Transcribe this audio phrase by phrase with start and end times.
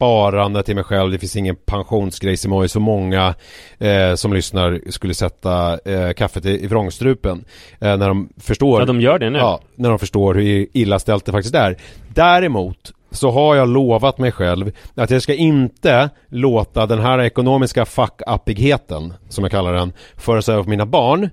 [0.00, 3.34] sparande till mig själv, det finns ingen pensionsgrej som har ju så många
[3.78, 7.44] eh, som lyssnar skulle sätta eh, kaffet i, i vrångstrupen.
[7.80, 9.38] Eh, när de förstår Ja, de gör det nu.
[9.38, 11.76] Ja, när de förstår hur illa ställt det faktiskt är.
[12.08, 17.84] Däremot så har jag lovat mig själv att jag ska inte låta den här ekonomiska
[17.84, 21.30] fuck-uppigheten, som jag kallar den, föras över på mina barn.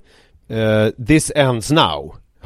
[0.50, 2.16] Eh, this ends now,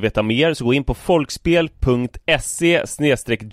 [0.00, 2.84] veta mer så gå in på folkspel.se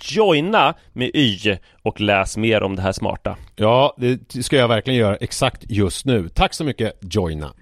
[0.01, 3.37] joina med y och läs mer om det här smarta.
[3.55, 6.29] Ja, det ska jag verkligen göra exakt just nu.
[6.29, 7.53] Tack så mycket Joina.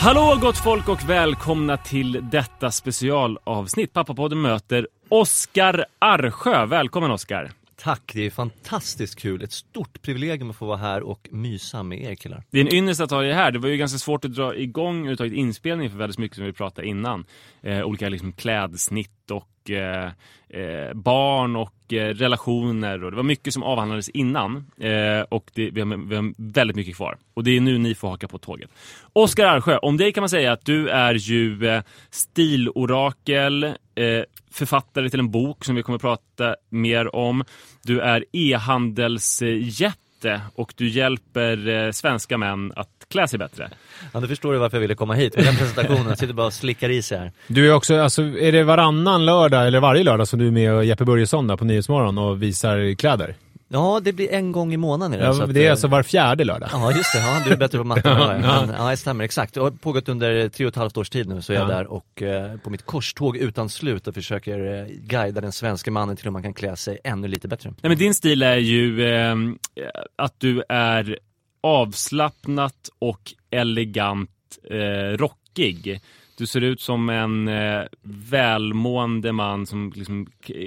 [0.00, 3.92] Hallå gott folk och välkomna till detta specialavsnitt.
[3.92, 6.66] Pappapodden möter Oskar Arsjö.
[6.66, 7.50] Välkommen Oskar!
[7.82, 9.42] Tack, det är fantastiskt kul.
[9.42, 12.44] Ett stort privilegium att få vara här och mysa med er killar.
[12.50, 13.52] Det är en ynnest att ha dig här.
[13.52, 16.52] Det var ju ganska svårt att dra igång överhuvudtaget inspelningen för väldigt mycket som vi
[16.52, 17.26] pratade innan.
[17.62, 20.10] Eh, olika liksom klädsnitt och eh,
[20.48, 25.70] eh, barn och eh, relationer och det var mycket som avhandlades innan eh, och det,
[25.70, 28.38] vi, har, vi har väldigt mycket kvar och det är nu ni får haka på
[28.38, 28.70] tåget.
[29.12, 33.74] Oskar Arsjö, om dig kan man säga att du är ju eh, stilorakel, eh,
[34.50, 37.44] författare till en bok som vi kommer att prata mer om.
[37.82, 43.70] Du är e-handelsjätte och du hjälper eh, svenska män att klä sig bättre.
[44.12, 46.08] Ja, nu förstår du varför jag ville komma hit med den presentationen.
[46.08, 47.32] Jag sitter bara och slickar i sig här.
[47.46, 50.72] Du är också, alltså, är det varannan lördag eller varje lördag som du är med
[50.74, 53.34] och Jeppe Börjesson där på Nyhetsmorgon och visar kläder?
[53.70, 55.12] Ja, det blir en gång i månaden.
[55.14, 56.68] Är det, Ja, så att, det är eh, alltså var fjärde lördag.
[56.72, 57.18] Ja, just det.
[57.18, 58.40] Ja, du är bättre på matte än jag.
[58.42, 58.68] Ja.
[58.78, 59.54] Ja, det stämmer exakt.
[59.54, 61.74] Det har pågått under tre och ett halvt års tid nu så är jag Ja.
[61.74, 66.16] där och eh, på mitt korståg utan slut och försöker eh, guida den svenska mannen
[66.16, 67.70] till hur man kan klä sig ännu lite bättre.
[67.70, 69.34] Nej, men din stil är ju eh,
[70.16, 71.18] att du är
[71.60, 76.00] avslappnat och elegant eh, rockig.
[76.38, 80.26] Du ser ut som en eh, välmående man som liksom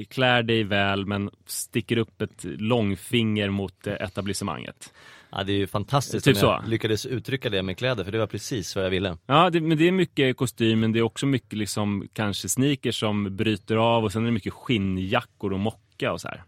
[0.10, 4.94] klär dig väl men sticker upp ett långfinger mot eh, etablissemanget.
[5.32, 6.70] Ja, det är ju fantastiskt Typ om jag så.
[6.70, 9.18] lyckades uttrycka det med kläder för det var precis vad jag ville.
[9.26, 13.00] Ja, det, men det är mycket kostym men det är också mycket liksom kanske sneakers
[13.00, 16.44] som bryter av och sen är det mycket skinnjackor och mocka och så här.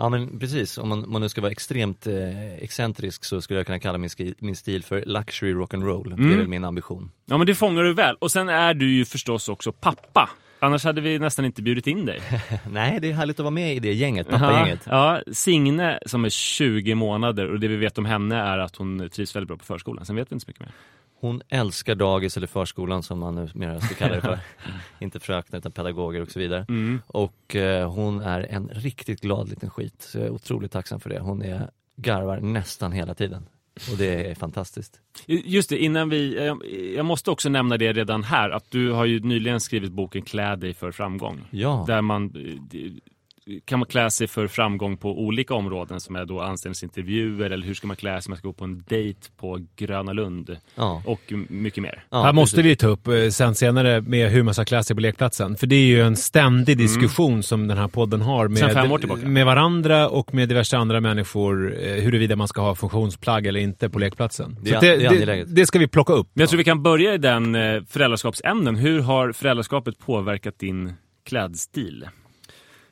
[0.00, 3.58] Ja men precis, om man, om man nu ska vara extremt eh, excentrisk så skulle
[3.58, 6.08] jag kunna kalla min, min stil för luxury rock'n'roll.
[6.08, 6.38] Det är Mm.
[6.38, 7.10] väl min ambition.
[7.26, 8.16] Ja men det fångar du väl.
[8.18, 10.30] Och sen är du ju förstås också pappa.
[10.60, 12.20] Annars hade vi nästan inte bjudit in dig.
[12.70, 14.80] Nej, det är härligt att vara med i det gänget, pappagänget.
[14.86, 18.76] Ja, ja, Signe som är 20 månader och det vi vet om henne är att
[18.76, 20.04] hon trivs väldigt bra på förskolan.
[20.06, 20.72] Sen vet vi inte så mycket mer.
[21.20, 24.38] Hon älskar dagis eller förskolan som man numera ska kalla det för.
[24.98, 26.66] Inte fröknar utan pedagoger och så vidare.
[26.68, 27.00] Mm.
[27.06, 29.94] Och eh, hon är en riktigt glad liten skit.
[30.02, 31.18] Så jag är otroligt tacksam för det.
[31.20, 33.46] Hon är garvar nästan hela tiden.
[33.92, 35.00] Och det är fantastiskt.
[35.26, 36.46] Just det, innan vi...
[36.46, 36.54] eh,
[36.96, 40.56] Jag måste också nämna det redan här att du har ju nyligen skrivit boken Klä
[40.56, 41.40] dig för framgång.
[41.50, 42.80] Ja, Där man eh,
[43.64, 47.74] kan man klä sig för framgång på olika områden som är då anställningsintervjuer eller hur
[47.74, 51.02] ska man klä sig om man ska gå på en dejt på Gröna Lund ja.
[51.04, 52.04] och mycket mer.
[52.10, 52.70] ja här måste precis.
[52.70, 55.56] vi ta upp eh, sen senare med hur man ska klä sig på lekplatsen.
[55.56, 58.56] För det är ju en ständig diskussion som den här podden har Mm.
[58.56, 62.60] Sen fem år med, med varandra och med diverse andra människor eh, huruvida man ska
[62.60, 64.56] ha funktionsplagg eller inte på lekplatsen.
[64.62, 65.54] Det är- det det, angeläget.
[65.54, 66.28] det ska vi plocka upp.
[66.34, 68.76] Men jag tror vi kan börja i den eh, föräldraskapsämnen.
[68.76, 70.92] Hur har föräldraskapet påverkat din
[71.24, 72.06] klädstil?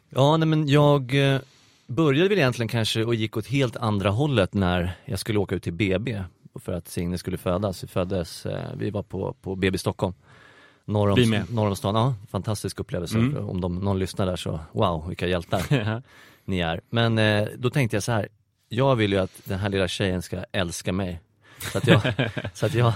[0.08, 1.41] Ja, nej men jag eh,
[1.87, 5.62] började väl egentligen kanske och gick åt helt andra hållet när jag skulle åka ut
[5.62, 6.23] till BB
[6.55, 7.85] för att Signe skulle födas.
[7.85, 10.14] Vi föddes, eh, vi var på, på BB Stockholm.
[10.85, 13.19] Norr om, norr om stan, ja, fantastisk upplevelse.
[13.19, 13.49] Mm.
[13.49, 15.62] Om de, någon lyssnar där så, wow, vilka hjältar
[16.44, 16.81] ni är.
[16.91, 18.29] Men eh, då tänkte jag så här,
[18.69, 21.20] jag vill ju att den här lilla tjejen ska älska mig.
[21.73, 22.00] Så att jag,
[22.55, 22.93] så att jag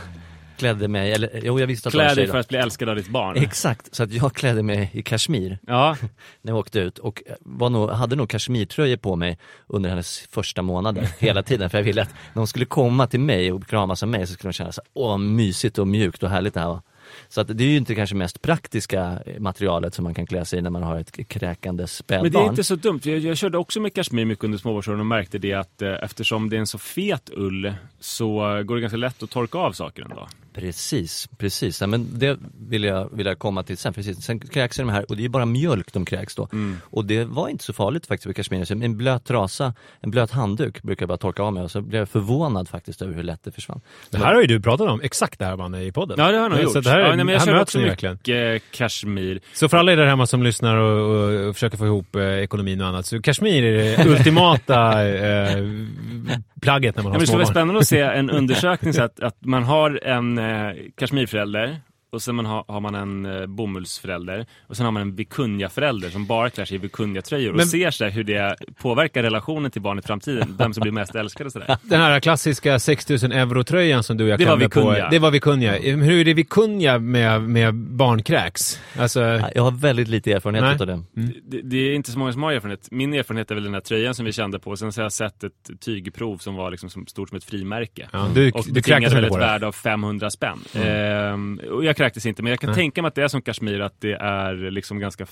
[0.60, 2.32] klädde mig, eller jo jag visste att det var Klä dig då.
[2.32, 3.36] för att bli älskad av ditt barn.
[3.36, 5.96] Exakt, så att jag klädde mig i kashmir Ja,
[6.42, 10.62] när jag åkte ut och var nog, hade nog kashmirtröjor på mig under hennes första
[10.62, 14.02] månader hela tiden för jag ville att när hon skulle komma till mig och kramas
[14.02, 16.60] av mig så skulle hon känna så här, åh mysigt och mjukt och härligt det
[16.60, 16.80] här var.
[17.28, 20.58] Så att det är ju inte kanske mest praktiska materialet som man kan klä sig
[20.58, 22.22] i när man har ett kräkande spädbarn.
[22.22, 23.00] men det är inte så dumt.
[23.04, 26.50] Jag, jag körde också med kashmir mycket under småbarnsåren och märkte det att eh, eftersom
[26.50, 30.02] det är en så fet ull så går det ganska lätt att torka av saker
[30.02, 30.28] ändå.
[30.54, 31.80] Precis, precis.
[31.80, 32.38] Ja, men det
[32.68, 33.92] vill jag, vill jag komma till sen.
[33.92, 34.24] Precis.
[34.24, 36.48] Sen kräks de här och det är bara mjölk de kräks då.
[36.52, 36.76] Mm.
[36.84, 38.64] Och det var inte så farligt faktiskt med kashmir.
[38.64, 41.80] Så En blöt trasa, en blöt handduk brukar jag bara torka av mig och så
[41.80, 43.80] blev jag förvånad faktiskt över hur lätt det försvann.
[44.10, 46.16] Det här har ju du pratat om, exakt det här Manne i podden.
[46.18, 46.84] Ja, det har jag nog Så gjort.
[46.84, 48.60] det här, ja, nej, men jag här möts också ni mycket verkligen.
[48.70, 49.40] kashmir.
[49.54, 52.22] Så för alla er där hemma som lyssnar och, och, och försöker få ihop eh,
[52.22, 55.64] ekonomin och annat, så Kashmir är det ultimata eh,
[56.62, 59.02] plagget när man Ja, har men det skulle vara spännande att se en undersökning så
[59.02, 61.80] att, att man har en eh, kashmirförälder
[62.10, 66.10] och sen man har, har man en eh, bomullsförälder och sen har man en vikunja-förälder
[66.10, 69.82] som bara klär sig i vikunja-tröjor och Men- ser sig hur det påverkar relationen till
[69.82, 71.76] barnet i framtiden, vem som blir mest älskad och sådär.
[71.82, 74.80] Den här klassiska 6000 euro-tröjan som du och jag Det var klämde på.
[74.80, 75.08] Vikunja.
[75.10, 75.72] Det var Vikunja.
[75.78, 78.80] Hur är det Vikunja med, med barnkräks?
[78.98, 80.76] Alltså, Nej, Jag har väldigt lite erfarenhet Nej.
[80.80, 81.02] av det.
[81.44, 82.88] Det, det är inte så många som har erfarenhet.
[82.90, 85.12] Min erfarenhet är väl den här tröjan som vi kände på, sen så har jag
[85.12, 88.08] sett ett tygprov som var liksom som, stort som ett frimärke.
[88.12, 89.44] ja, du, Och du betingade kräktes väl väl ett på det?
[89.46, 90.58] värde av 500 spänn.
[90.74, 92.76] Ehm, och jag kräktes inte, men jag kan Nej.
[92.76, 95.26] tänka mig att det är som kashmir, att det är liksom ganska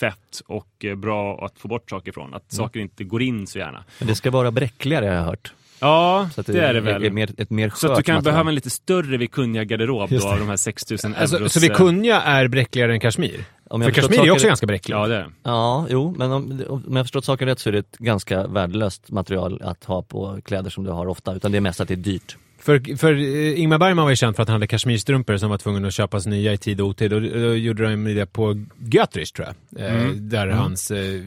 [0.00, 2.34] fett och eh, bra att få bort saker ifrån.
[2.34, 3.84] Att saker inte går in så gärna.
[3.98, 5.52] Men det ska vara bräckligare har jag hört.
[5.80, 7.04] Ja, Så att det, är det väl.
[7.04, 8.22] Är mer, ett mer så att du kan material.
[8.34, 10.24] behöva en lite större Vikunja-garderob då det.
[10.24, 11.52] av de här 6000 Alltså, euros.
[11.52, 13.44] så Vikunja är bräckligare än Kashmir?
[13.70, 14.90] Om För jag förstått kashmir är också rätt- ganska bräckligt.
[14.96, 15.26] Ja, det är.
[15.42, 19.10] Ja, jo, men om, om jag förstått saken rätt så är det ett ganska värdelöst
[19.10, 21.94] material att ha på kläder som du har ofta, utan det är mest att det
[21.94, 22.36] är dyrt.
[22.58, 25.58] För, för eh, Ingmar Bergman var ju känd för att han hade kashmirstrumpor som var
[25.58, 27.12] tvungen att köpas nya i tid och otid.
[27.12, 29.86] Och då gjorde de det på Götrich tror jag.
[29.86, 31.20] Eh, Där hans eh,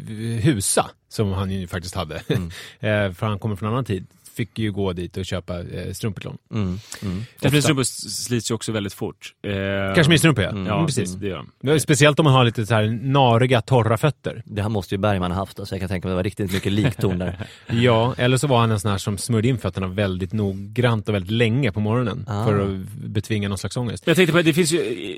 [0.43, 2.15] Husa, som han ju faktiskt hade,
[2.79, 5.93] eh, för han kommer från en annan tid, fick ju gå dit och köpa eh,
[5.93, 6.35] strumpor.
[6.53, 7.23] Mm, mm.
[7.39, 9.33] Kashmirstrumpor slits ju också väldigt fort.
[9.43, 10.49] Eh, Kashmirstrumpor ja.
[10.53, 11.13] Ja, Mm, precis.
[11.13, 11.51] det gör de.
[11.61, 14.43] Det är Speciellt om man har lite så här nariga, torra fötter.
[14.45, 16.23] Det här måste ju Bergman ha haft, så jag kan tänka mig att det var
[16.23, 17.47] riktigt mycket liktorn där.
[17.67, 21.15] Ja, eller så var han en sån här som smörjde in fötterna väldigt noggrant och
[21.15, 22.45] väldigt länge på morgonen Ah.
[22.45, 24.03] för att betvinga någon slags ångest.
[24.07, 25.17] Jag tänkte på, det finns ju,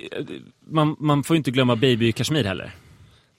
[0.71, 2.71] man, man får ju inte glömma baby kashmir heller.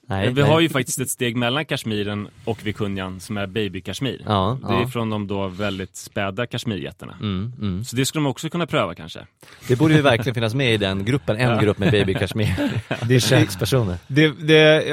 [0.09, 0.51] Nej, vi nej.
[0.51, 4.23] har ju faktiskt ett steg mellan kashmiren och vikunjan som är baby kashmir.
[4.27, 4.89] Ja, Det är ja.
[4.89, 7.17] från de då väldigt späda kashmirjättarna.
[7.21, 7.85] Mm, mm.
[7.85, 9.27] Så det skulle de också kunna pröva kanske.
[9.69, 12.83] Det borde ju verkligen finnas med i den gruppen, en grupp med baby kashmir.
[13.09, 13.99] Det är sex personer.
[14.07, 14.85] Det, det,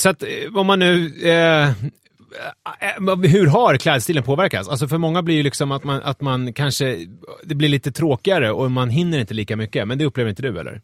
[0.00, 1.12] så att eh, om man nu...
[1.22, 4.68] Eh, eh, hur har klädstilen påverkats?
[4.68, 7.06] Alltså för många blir ju liksom att man, att man kanske...
[7.44, 9.88] Det blir lite tråkigare och man hinner inte lika mycket.
[9.88, 10.80] Men det upplever inte du eller?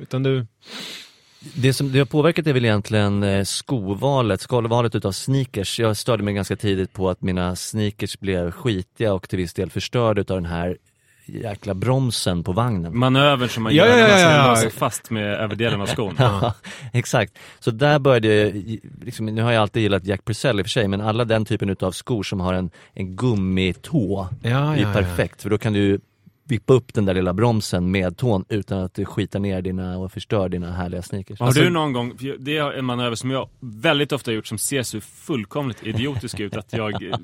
[0.00, 0.46] Utan du...
[1.40, 5.80] Det som det har påverkat är väl egentligen eh, skovalet, skalvalet utav sneakers.
[5.80, 9.70] Jag störde mig ganska tidigt på att mina sneakers blev skitiga och till viss del
[9.70, 10.76] förstörda utav den här
[11.26, 12.98] jäkla bromsen på vagnen.
[12.98, 14.50] Manövern som man Ja, gör ja, när man ja, ja.
[14.50, 16.14] låsa fast med överdelen av skon.
[16.18, 16.54] Ja,
[16.92, 17.38] exakt.
[17.60, 20.70] Så där började jag, liksom, nu har jag alltid gillat Jack Purcell i och för
[20.70, 25.42] sig, men alla den typen utav skor som har en, en gummitå Ja, är perfekt,
[25.42, 26.00] för då kan du
[26.50, 30.12] vippa upp den där lilla bromsen med tån utan att du skitar ner dina och
[30.12, 31.40] förstör dina härliga sneakers.
[31.40, 34.82] Har du någon gång, det är en manöver som jag väldigt ofta gjort som ser
[34.82, 37.16] så fullkomligt idiotisk ut, att jag eh,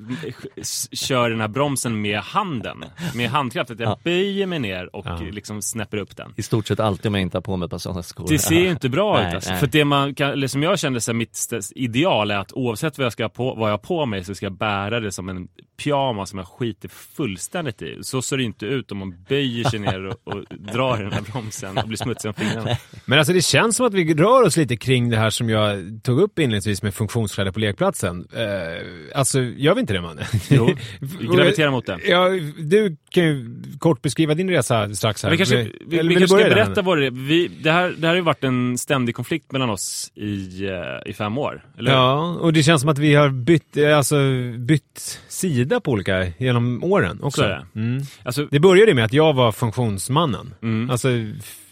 [0.91, 2.83] kör den här bromsen med handen,
[3.15, 3.99] med handkraft, att jag Ja.
[4.03, 5.19] böjer mig ner och Ja.
[5.31, 6.33] liksom snäpper upp den.
[6.35, 8.25] I stort sett alltid om jag inte har på mig ett par sådana skor.
[8.29, 9.49] Det ser ju inte bra Nej, ut alltså.
[9.51, 9.59] nej.
[9.59, 11.37] För det man kan, eller som jag kände så här, mitt
[11.75, 14.45] ideal är att oavsett vad jag ska på, vad jag har på mig så ska
[14.45, 15.47] jag bära det som en
[15.83, 17.97] pyjamas som jag skiter fullständigt i.
[18.01, 21.13] Så ser det inte ut om man böjer sig ner och, och drar i den
[21.13, 22.77] här bromsen och blir smutsig om fingrarna.
[23.05, 25.99] Men alltså det känns som att vi rör oss lite kring det här som jag
[26.03, 28.27] tog upp inledningsvis med funktionskläder på lekplatsen.
[28.33, 30.27] Eh, alltså, gör vi inte det Manne?
[30.49, 30.75] Jo,
[31.19, 31.99] vi graviterar mot det.
[32.07, 35.31] Ja, du kan ju kort beskriva din resa strax här.
[35.31, 37.11] Vi kanske, vi, vi du kanske ska berätta vad det är.
[37.11, 41.09] Vi, det, här, det här har ju varit en ständig konflikt mellan oss i, eh,
[41.11, 41.65] i fem år.
[41.77, 41.91] Eller?
[41.91, 44.15] Ja, och det känns som att vi har bytt, eh, alltså,
[44.57, 47.41] bytt sida på olika genom åren också.
[47.41, 47.79] Så är det.
[47.79, 48.03] Mm.
[48.23, 50.53] Alltså, Det började med att jag var funktionsmannen.
[50.61, 50.89] Mm.
[50.89, 51.07] Alltså,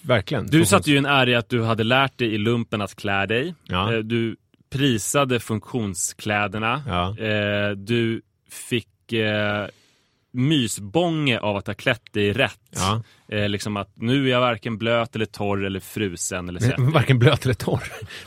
[0.01, 0.47] verkligen.
[0.47, 3.25] Du satte ju en ära i att du hade lärt dig i lumpen att klä
[3.25, 3.53] dig.
[3.63, 3.93] Ja.
[3.93, 4.35] Eh, Du
[4.69, 6.83] prisade funktionskläderna.
[6.87, 7.17] Ja.
[7.25, 8.21] Eh, Du
[8.69, 9.67] fick eh,
[10.31, 12.59] mysbånge av att ha klätt dig rätt.
[12.75, 13.03] Ja.
[13.31, 16.83] Eh, liksom att nu är jag varken blöt eller torr eller frusen eller svettig.
[16.83, 17.83] Varken blöt eller torr.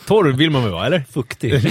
[0.06, 1.00] Torr vill man väl vara, eller?
[1.00, 1.52] Fuktig.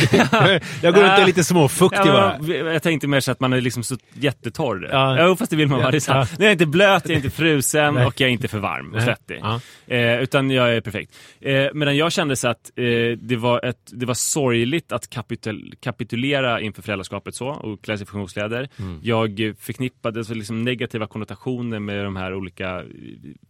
[0.81, 2.39] jag går runt och är lite småfuktig bara.
[2.41, 4.89] Ja, jag tänkte mer så att man är liksom så jättetorr.
[4.91, 5.25] Ja.
[5.25, 5.91] Jo, fast det vill man vara.
[5.91, 6.27] Det är så Ja.
[6.39, 8.05] Nu är jag inte blöt, jag är inte frusen Nej.
[8.05, 9.39] och jag är inte för varm och svettig.
[9.41, 9.60] Ja.
[9.88, 11.15] Eh, utan jag är perfekt.
[11.41, 12.84] Eh, medan jag kände så att eh,
[13.17, 18.03] det, var ett, det var sorgligt att kapitul kapitulera inför föräldraskapet så och klä sig
[18.03, 18.69] i funktionskläder.
[19.01, 22.84] Jag eh, förknippade så liksom negativa konnotationer med de här olika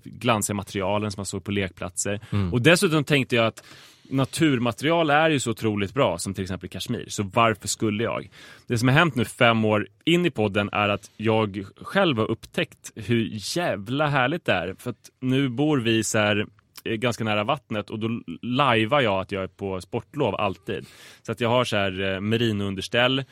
[0.04, 2.20] glansiga materialen som man såg på lekplatser.
[2.52, 3.64] Och dessutom tänkte jag att
[4.10, 8.30] naturmaterial är ju så otroligt bra som till exempel kashmir, så varför skulle jag?
[8.68, 12.32] Det som har hänt nu fem år in i podden är att jag själv har
[12.32, 14.76] upptäckt hur jävla härligt det är.
[14.80, 16.46] För att nu bor vi så här
[16.84, 20.86] eh, ganska nära vattnet och då lajvar jag att jag är på sportlov alltid.
[21.22, 23.24] Så att jag har så här eh, merinounderställ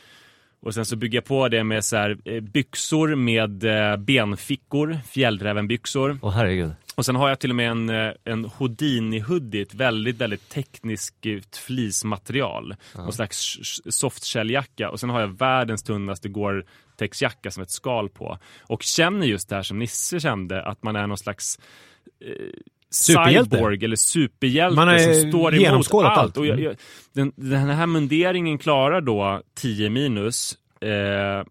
[0.60, 4.98] och sen så bygger jag på det med så här eh, byxor med eh, benfickor,
[5.10, 6.20] fjällrävenbyxor.
[6.22, 6.72] Åh herregud.
[6.96, 11.26] Och sen har jag till och med en, eh, en Houdini-hoodie, ett väldigt, väldigt tekniskt
[11.26, 12.76] eh, fleecematerial.
[12.96, 14.90] Någon slags sh- softshelljacka.
[14.90, 18.38] Och sen har jag världens tunnaste Gore-Tex-jacka som ett skal på.
[18.62, 21.60] Och känner just det här som Nisse kände, att man är någon slags
[22.26, 22.32] eh,
[22.92, 23.56] Superhjälte.
[23.56, 26.18] cyborg eller superhjälte Man har som står emot allt.
[26.18, 26.38] allt.
[26.38, 26.64] Och jag, Mm.
[26.66, 26.76] jag,
[27.14, 30.58] den, den här munderingen klarar då 10 minus.
[30.82, 31.46] Eh,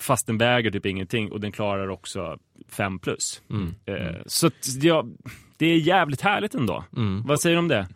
[0.00, 2.38] fast den väger typ ingenting och den klarar också
[2.72, 3.42] 5 plus.
[3.50, 3.74] Mm.
[3.86, 5.04] Eh, så att, ja,
[5.56, 6.84] det är jävligt härligt ändå.
[6.96, 7.22] Mm.
[7.26, 7.88] Vad säger du om det?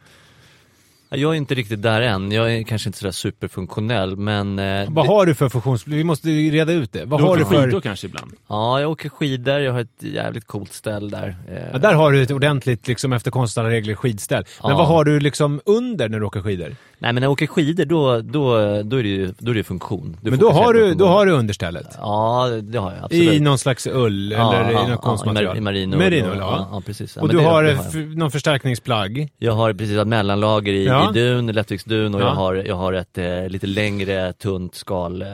[1.14, 4.58] Jag är inte riktigt där än, jag är kanske inte sådär superfunktionell men...
[4.58, 5.86] Eh, Vad har du för funktions...
[5.86, 7.04] Vi måste reda ut det.
[7.04, 7.64] Vad Du har du åker för...
[7.64, 8.32] skidor kanske ibland?
[8.48, 11.36] Ja, jag åker skidor, jag har ett jävligt coolt ställ där.
[11.48, 14.44] Eh, Ja, där har du ett ordentligt, liksom efter konstnära regler, skidställ.
[14.62, 14.76] Men Ja.
[14.76, 16.76] vad har du liksom under när du åker skidor?
[16.98, 19.64] Nej men när jag åker skidor då, då, då är det ju då är det
[19.64, 20.16] funktion.
[20.20, 21.86] Du Men då har du, då har du understället?
[21.98, 23.32] Ja, det har jag absolut.
[23.32, 25.56] I någon slags ull eller i något konstmaterial?
[25.56, 25.60] I.
[25.60, 26.68] Merino, och- ja.
[26.72, 27.16] ja, precis.
[27.16, 28.16] Ja, Och du det- har, det jag.
[28.16, 29.28] någon förstärkningsplagg?
[29.38, 31.10] Jag har precis ett mellanlager i, Ja.
[31.10, 32.24] i dun, lättviktsdun och Ja.
[32.26, 35.28] jag, har, jag har ett eh, lite längre tunt skal, eh,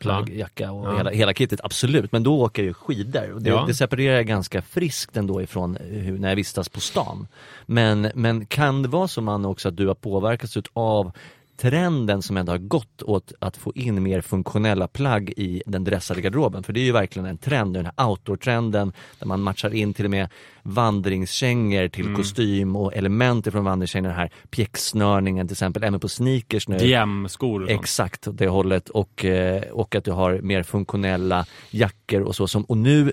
[0.00, 0.26] Ja.
[0.32, 2.12] jacka och hela, hela kittet, absolut.
[2.12, 6.18] Men då åker jag ju skidor det, det separerar jag ganska friskt ändå ifrån hur,
[6.18, 7.26] när jag vistas på stan.
[7.66, 11.12] Men, men kan det vara så man också att du har påverkats av
[11.62, 16.20] trenden som ändå har gått åt att få in mer funktionella plagg i den dressade
[16.20, 16.62] garderoben.
[16.62, 20.04] För det är ju verkligen en trend, den här outdoor-trenden där man matchar in till
[20.04, 20.28] och med
[20.62, 26.78] vandringskängor till kostym och element från vandringskängor, här pjäxsnörningen till exempel, även på sneakers nu.
[26.78, 27.70] DM-skor.
[27.70, 32.48] Exakt det hållet och, eh, och att du har mer funktionella jackor och så.
[32.48, 33.12] Som, och nu,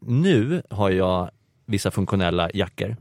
[0.00, 1.30] nu har jag
[1.66, 2.96] vissa funktionella jackor.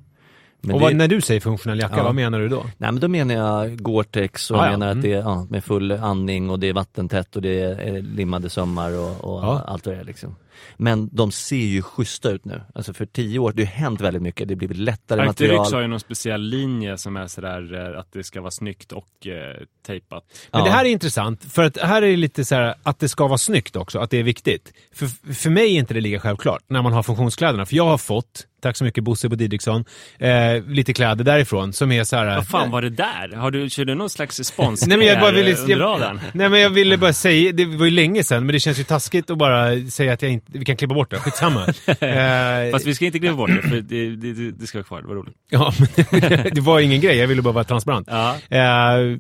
[0.66, 2.04] Men och det- vad, när du säger funktionell jacka, Ja.
[2.04, 2.64] vad menar du då?
[2.78, 4.72] Nej men då menar jag Gore-Tex och Ah, ja.
[4.72, 4.98] menar Mm.
[4.98, 8.02] att det är ja, med full andning och det är vattentätt och det är eh,
[8.04, 9.64] limmade sömmar och, och Ja.
[9.68, 10.36] allt vad det är liksom.
[10.78, 12.62] Men de ser ju schyssta ut nu.
[12.76, 15.74] Alltså för tio år, det har hänt väldigt mycket, det har blivit lättare Arcteryx material.
[15.74, 19.28] har ju någon speciell linje som är sådär eh, att det ska vara snyggt och
[19.28, 20.24] eh, tejpat.
[20.52, 20.66] Men Ja.
[20.66, 23.28] det här är intressant, för att här är det lite så här att det ska
[23.28, 24.74] vara snyggt också, att det är viktigt.
[24.94, 27.98] För, för mig är inte det lika självklart när man har funktionskläderna, för jag har
[27.98, 29.86] fått, tack så mycket Bosse på Didriksson,
[30.20, 32.36] eh, lite kläder därifrån som är så här...
[32.36, 33.36] Vad fan var det där?
[33.36, 35.52] Har du, kör du någon slags spons Nej men jag bara ville...
[35.68, 38.80] Jag, nej men jag ville bara säga, det var ju länge sedan, men det känns
[38.80, 41.62] ju taskigt att bara säga att jag inte, vi kan klippa bort det, skitsamma.
[41.88, 45.02] eh, Fast vi ska inte glömma bort det, för det, det, det, ska vara kvar,
[45.02, 45.36] det var roligt.
[45.50, 45.88] Ja, men
[46.54, 48.08] det var ingen grej, jag ville bara vara transparent.
[48.12, 48.36] Ja.
[48.50, 49.18] Eh,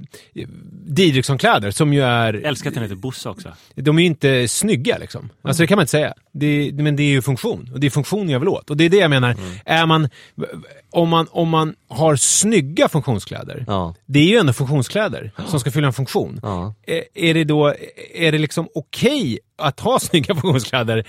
[0.88, 2.34] Didriksson-kläder som ju är...
[2.34, 3.54] Älskar att den heter Bosse också.
[3.75, 5.30] De är ju inte snygga liksom.
[5.42, 6.14] Alltså det kan man inte säga.
[6.38, 7.70] Det, men det är ju funktion.
[7.74, 8.70] Och det är funktion jag vill åt.
[8.70, 9.32] Och det är det jag menar.
[9.32, 9.51] Mm.
[9.65, 10.10] Är man,
[10.92, 13.96] om, man, om man har snygga funktionskläder, Ja.
[14.06, 16.39] det är ju ändå funktionskläder som ska fylla en funktion.
[16.44, 16.74] Ja.
[16.88, 17.74] Är, är det då,
[18.15, 21.06] är det liksom okej att ha snygga funktionskläder?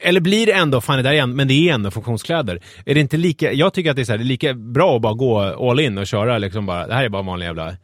[0.00, 2.62] Eller blir det ändå, fan det där igen, men det är ändå funktionskläder.
[2.86, 4.96] Är det inte lika, jag tycker att det är, så här, det är lika bra
[4.96, 7.46] att bara gå all in och köra liksom bara, det här är bara en vanlig
[7.46, 7.76] jävla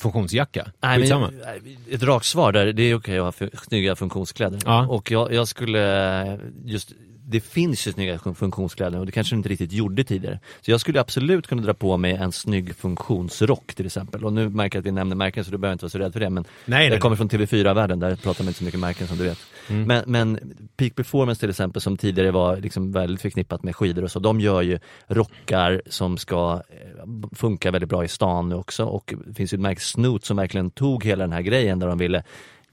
[0.00, 0.66] funktionsjacka.
[0.80, 1.30] Nej, Skitsamma.
[1.30, 4.60] men, ett rakt svar där, det är okej att ha snygga funktionskläder.
[4.64, 4.86] Ja.
[4.86, 6.92] Och jag, jag skulle, just,
[7.30, 10.40] det finns ju snygga fun- funktionskläder och det kanske inte riktigt gjorde tidigare.
[10.60, 14.24] Så jag skulle absolut kunna dra på mig en snygg funktionsrock till exempel.
[14.24, 16.12] Och nu märker jag att vi nämner märken så du behöver inte vara så rädd
[16.12, 16.30] för det.
[16.30, 19.18] Men Nej, jag nej, kommer från TV4-världen, där pratar man inte så mycket märken som
[19.18, 19.38] du vet.
[19.68, 19.82] Mm.
[19.82, 24.10] Men, men Peak Performance till exempel som tidigare var liksom väldigt förknippat med skidor och
[24.10, 28.84] så, de gör ju rockar som ska eh, funka väldigt bra i stan nu också
[28.84, 31.86] och det finns ju ett märke Snoot som verkligen tog hela den här grejen där
[31.86, 32.22] de ville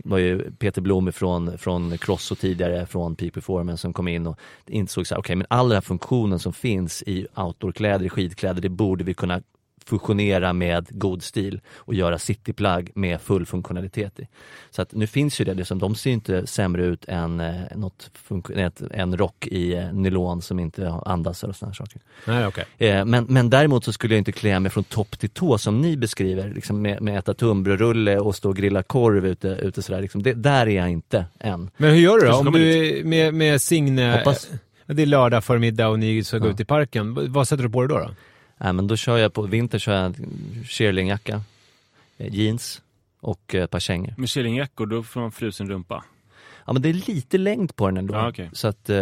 [0.04, 4.28] var ju Peter Blom från, från Cross och tidigare från Peak Performance som kom in
[4.28, 8.10] och insåg så här, okej men all den här funktionen som finns i outdoorkläder, i
[8.10, 9.42] skidkläder, det borde vi kunna
[9.88, 14.28] fusionera med god stil och göra cityplagg med full funktionalitet i.
[14.70, 18.12] Så att nu finns ju det, liksom, de ser inte sämre ut än eh, något
[18.56, 22.02] ett, en rock i eh, nylon som inte andas och sådana saker.
[22.26, 22.66] Nej, okej.
[22.78, 25.82] Eh, men, men däremot så skulle jag inte klä mig från topp till tå som
[25.82, 30.02] ni beskriver, liksom med, med äta tunnbrödsrulle och stå och grilla korv ute, ute sådär.
[30.02, 30.24] Liksom.
[30.24, 31.70] Det, där är jag inte än.
[31.78, 32.34] Men hur gör du då?
[32.34, 34.50] Om du med, med Signe, Hoppas.
[34.86, 36.52] det är lördag förmiddag och ni ska gå Ja.
[36.52, 37.32] ut i parken.
[37.34, 37.98] Vad sätter du på dig då?
[38.06, 38.12] då?
[38.58, 40.16] Nej, men då kör jag på vinter kör jag en
[40.66, 41.42] shearlingjacka,
[42.18, 42.82] eh, jeans
[43.20, 44.14] och eh, ett par kängor.
[44.18, 46.04] Med killingjackor, då får man frusen rumpa.
[46.66, 48.14] Ja men det är lite längd på den ändå.
[48.14, 48.50] Ja, okej.
[48.54, 48.98] Så att eh,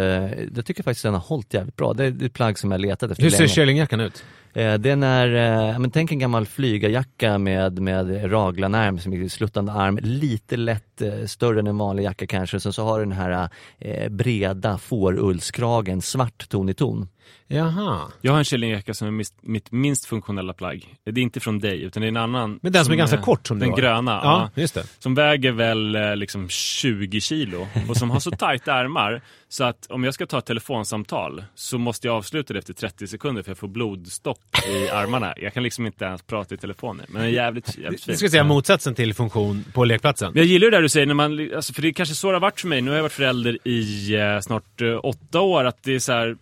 [0.56, 1.92] jag tycker faktiskt den har hållit jävligt bra.
[1.92, 4.24] Det är ett plagg som jag letat efter Hur ser kärlingjackan ut?
[4.52, 5.34] Eh, den är,
[5.70, 11.02] eh, men tänk en gammal flygarjacka med, med raglanärm som är sluttande arm, lite lätt
[11.02, 12.60] eh, större än en vanlig jacka kanske.
[12.60, 17.08] Sen så har den här eh, breda fårullskragen, svart ton i ton.
[17.48, 18.00] Jaha.
[18.20, 20.94] Jag har en killingjacka som är mis- mitt minst funktionella plagg.
[21.04, 22.58] Det är inte från dig, utan det är en annan.
[22.62, 23.78] Men den som är ganska eh, kort som du Den har.
[23.78, 24.20] gröna.
[24.24, 24.60] Ja, ja.
[24.60, 24.84] just det.
[24.98, 29.86] Som väger väl eh, liksom 20 kilo och som har så tajta ärmar så att
[29.90, 33.50] om jag ska ta ett telefonsamtal så måste jag avsluta det efter 30 sekunder för
[33.50, 35.34] jag får blodstopp i armarna.
[35.36, 37.06] Jag kan liksom inte ens prata i telefonen.
[37.08, 38.12] Men den är jävligt, jävligt fin.
[38.12, 40.32] Du ska säga motsatsen till funktion på lekplatsen.
[40.34, 42.34] Jag gillar det där du säger, när man, alltså, för det är kanske så det
[42.34, 42.80] har varit för mig.
[42.80, 45.64] Nu har jag varit förälder i eh, snart eh, åtta år.
[45.64, 46.36] Att det är så här,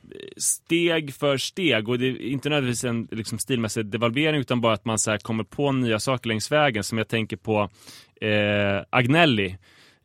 [0.75, 1.89] steg för steg.
[1.89, 5.45] Och det är inte nödvändigtvis en liksom, stilmässig devalvering utan bara att man så kommer
[5.45, 6.85] på nya saker längs vägen.
[6.85, 7.71] Som jag tänker på
[8.21, 9.57] eh, Agnelli.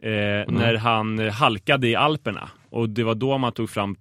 [0.04, 2.50] Eh, När han halkade i Alperna.
[2.70, 3.96] Och det var då man tog fram,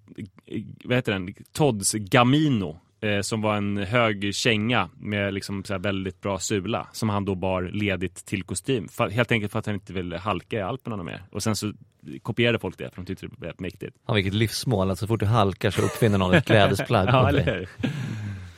[0.85, 6.21] vad heter den, Todds Gamino eh, som var en hög känga med liksom så väldigt
[6.21, 8.89] bra sula som han då bar ledigt till kostym.
[8.89, 11.23] För, helt enkelt för att han inte ville halka i Alperna mer.
[11.31, 11.73] Och sen så
[12.23, 13.97] kopierade folk det för de tyckte det var mäktigt.
[14.07, 17.09] Ja, vilket livsmål, alltså så fort du halkar så uppfinner någon ett klädesplagg.
[17.09, 17.69] Ja, eller hur?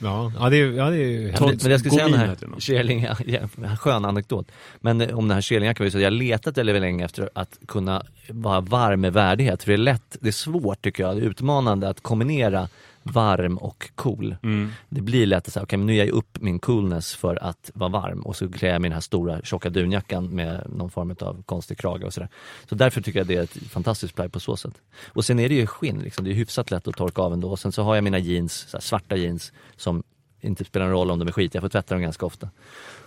[0.03, 2.37] Ja, ja det är, ja, det är Men, men jag skulle säga den här.
[2.59, 3.40] Kärlinga, ja,
[3.76, 4.53] skön anekdot.
[4.81, 7.31] Men eh, om den här Kärlinga kan vi säga, jag har letat väldigt länge efter
[7.35, 9.62] att kunna vara varm med värdighet.
[9.62, 12.68] För det är lätt, det är svårt tycker jag, det är utmanande att kombinera
[13.02, 14.36] varm och cool.
[14.42, 14.70] Mm.
[14.88, 17.70] Det blir lätt att säga, okej men nu ger jag upp min coolness för att
[17.74, 20.90] vara varm och så klär jag mig i den här stora tjocka dunjackan med någon
[20.90, 22.28] form av konstig krage och sådär.
[22.68, 24.74] Så därför tycker jag det är ett fantastiskt plagg på så sätt.
[25.08, 26.24] Och sen är det ju skinn, liksom.
[26.24, 27.50] det är hyfsat lätt att torka av ändå.
[27.50, 30.02] Och sen så har jag mina jeans, så här, svarta jeans, som
[30.40, 32.50] inte spelar någon roll om de är skit, jag får tvätta dem ganska ofta.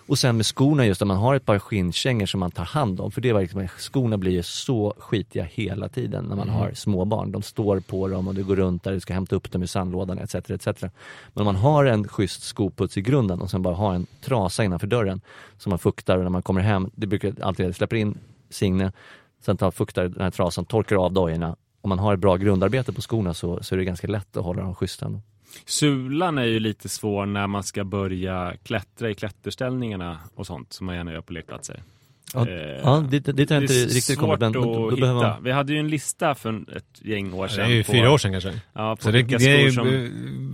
[0.07, 3.01] Och sen med skorna just, att man har ett par skinnkängor som man tar hand
[3.01, 3.11] om.
[3.11, 7.31] För det var liksom, skorna blir ju så skitiga hela tiden när man har småbarn.
[7.31, 9.67] De står på dem och du går runt där, du ska hämta upp dem i
[9.67, 10.35] sandlådan etc.
[10.35, 10.81] etc.
[10.81, 10.91] Men
[11.33, 14.87] om man har en schysst skoputs i grunden och sen bara har en trasa innanför
[14.87, 15.21] dörren
[15.57, 18.17] som man fuktar och när man kommer hem, det brukar alltid, släpper in
[18.49, 18.91] Signe,
[19.45, 21.55] sen tar fuktar den här trasan, torkar av dojorna.
[21.81, 24.43] Om man har ett bra grundarbete på skorna så, så är det ganska lätt att
[24.43, 25.05] hålla dem schyssta.
[25.05, 25.21] ändå.
[25.65, 30.85] Sulan är ju lite svår när man ska börja klättra i klätterställningarna och sånt som
[30.85, 31.83] man gärna gör på lekplatser.
[32.33, 35.13] Ja, Eh, ja jag inte det är riktigt kommit svårt men då, att då hitta.
[35.13, 35.43] man...
[35.43, 37.65] Vi hade ju en lista för ett gäng år Det sedan.
[37.65, 38.53] är ju på, fyra år sedan kanske.
[38.73, 40.09] Ja, på Så det, det är ju som...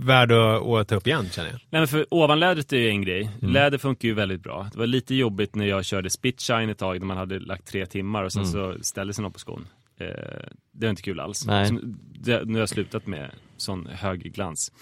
[0.06, 1.60] värd att, att ta upp igen känner jag.
[1.70, 3.30] Nej men för ovanlädret är ju en grej.
[3.42, 3.52] Mm.
[3.54, 4.68] Läder funkar ju väldigt bra.
[4.72, 7.86] Det var lite jobbigt när jag körde spitshine ett tag när man hade lagt tre
[7.86, 8.52] timmar och sen Mm.
[8.52, 9.66] så ställde sig någon på skon.
[10.00, 10.06] Eh,
[10.72, 11.46] det var inte kul alls.
[11.46, 11.68] Nej.
[11.68, 11.78] Så,
[12.20, 13.30] det, nu har jag slutat med
[13.60, 14.72] sån hög glans.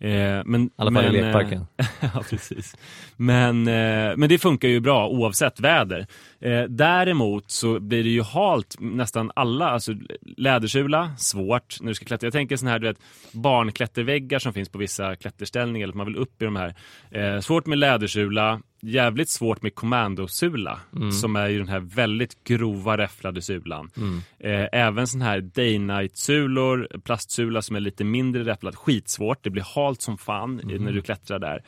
[0.00, 1.66] Eh, men, I alla fall i men, eh, lekparken.
[2.14, 2.76] ja, precis.
[3.16, 6.06] Men, eh, men det funkar ju bra oavsett väder.
[6.40, 9.92] Eh, däremot så blir det ju halt nästan alla, alltså
[10.36, 12.26] lädersula, svårt när du ska klättra.
[12.26, 12.98] Jag tänker sån här, du vet,
[13.32, 16.74] barnklätterväggar som finns på vissa klätterställningar, eller att man vill upp i de här.
[17.10, 20.80] Eh, svårt med lädersula, jävligt svårt med kommandosula,
[21.20, 23.90] som är ju den här väldigt grova räfflade sulan.
[24.38, 30.02] Eh, även sån här day-night-sulor, plastsula som är lite mindre räfflad, skitsvårt, det blir halt
[30.02, 31.62] som fan i- när du klättrar där.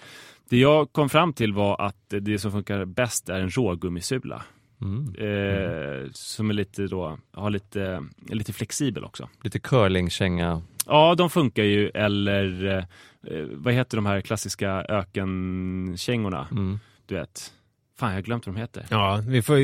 [0.48, 4.42] Det jag kom fram till var att det som funkar bäst är en rågummisula.
[4.82, 5.14] Mm.
[5.14, 9.28] Eh, som är lite då, har lite, lite flexibel också.
[9.42, 10.62] Lite curlingkänga.
[10.86, 12.76] Ja, de funkar ju, eller
[13.30, 16.48] eh, vad heter de här klassiska ökenkängorna?
[16.50, 16.78] Mm.
[17.10, 17.52] Du vet.
[17.98, 18.86] Fan, jag har glömt vad de heter.
[18.90, 19.54] Ja, vi får,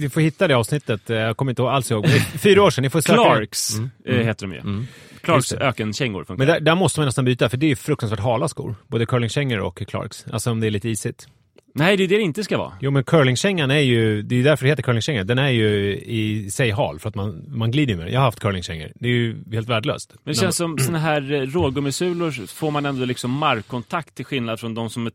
[0.00, 1.10] vi får hitta det avsnittet.
[1.10, 2.06] Eh, Jag kommer inte alls ihåg.
[2.38, 3.14] Fyra år sedan, ni får söka.
[3.22, 3.90] Clarks Mm.
[4.06, 4.60] eh, heter de ju.
[4.60, 4.86] Mm.
[5.22, 6.38] Clarks ökenkängor funkar.
[6.38, 8.74] Men där, där måste man nästan byta, för det är fruktansvärt hala skor.
[8.88, 10.26] Både curlingkängor och Clarks.
[10.32, 11.28] Alltså om det är lite isigt.
[11.74, 12.72] Nej, det är det det inte ska vara.
[12.80, 15.24] Jo men curlingkängan är ju, det är därför det heter curlingkänga.
[15.24, 18.12] Den är ju i sig hal, för att man, man glider med den.
[18.12, 18.92] Jag har haft curlingkängor.
[18.94, 20.14] Det är ju helt värdelöst.
[20.24, 24.60] Men det känns som såna här eh, rågummisulor får man ändå liksom markkontakt till skillnad
[24.60, 25.10] från de som är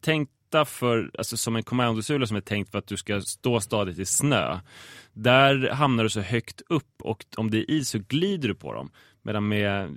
[0.51, 3.99] tänkta för, alltså som en kommandosula som är tänkt för att du ska stå stadigt
[3.99, 4.60] i snö.
[5.13, 8.73] Där hamnar du så högt upp och om det är is så glider du på
[8.73, 8.89] dem.
[9.23, 9.89] Medan med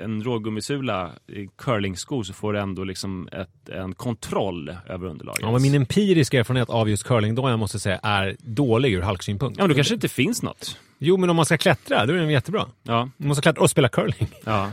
[0.00, 5.40] en rågummisula, i curlingskor, så får du ändå liksom ett, en kontroll över underlaget.
[5.42, 9.02] Ja, men min empiriska erfarenhet av just curling då jag måste säga är dålig ur
[9.02, 9.58] halksynpunkt.
[9.58, 10.78] Ja, men då kanske det inte finns något.
[10.98, 12.66] Jo, men om man ska klättra, då är den jättebra.
[12.82, 14.28] Ja, Man måste klättra och spela curling.
[14.44, 14.70] ja.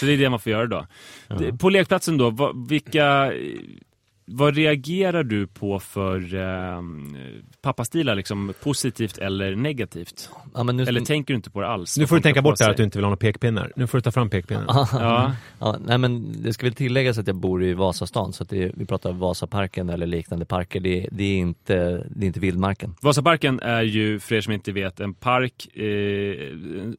[0.00, 0.86] Så det är det man får göra då.
[1.38, 3.32] Det- På lekplatsen då, vilka...
[4.30, 6.82] Vad reagerar du på för eh,
[7.62, 10.30] pappastilar, liksom positivt eller negativt?
[10.54, 11.98] Ja, men nu, Eller tänker du inte på det alls?
[11.98, 12.70] Nu får du tänka bort det här sig?
[12.72, 13.72] att du inte vill ha några pekpinnar.
[13.76, 14.64] Nu får du ta fram pekpinnen.
[14.68, 15.32] Ja.
[15.58, 18.72] Ja, nej men det ska väl tilläggas att jag bor i Vasastan så att det
[18.74, 20.80] vi pratar Vasaparken eller liknande parker.
[20.80, 22.94] Det, är- det, är, inte, det är inte vildmarken.
[23.02, 25.84] Vasaparken är ju, för er som inte vet, en park, eh,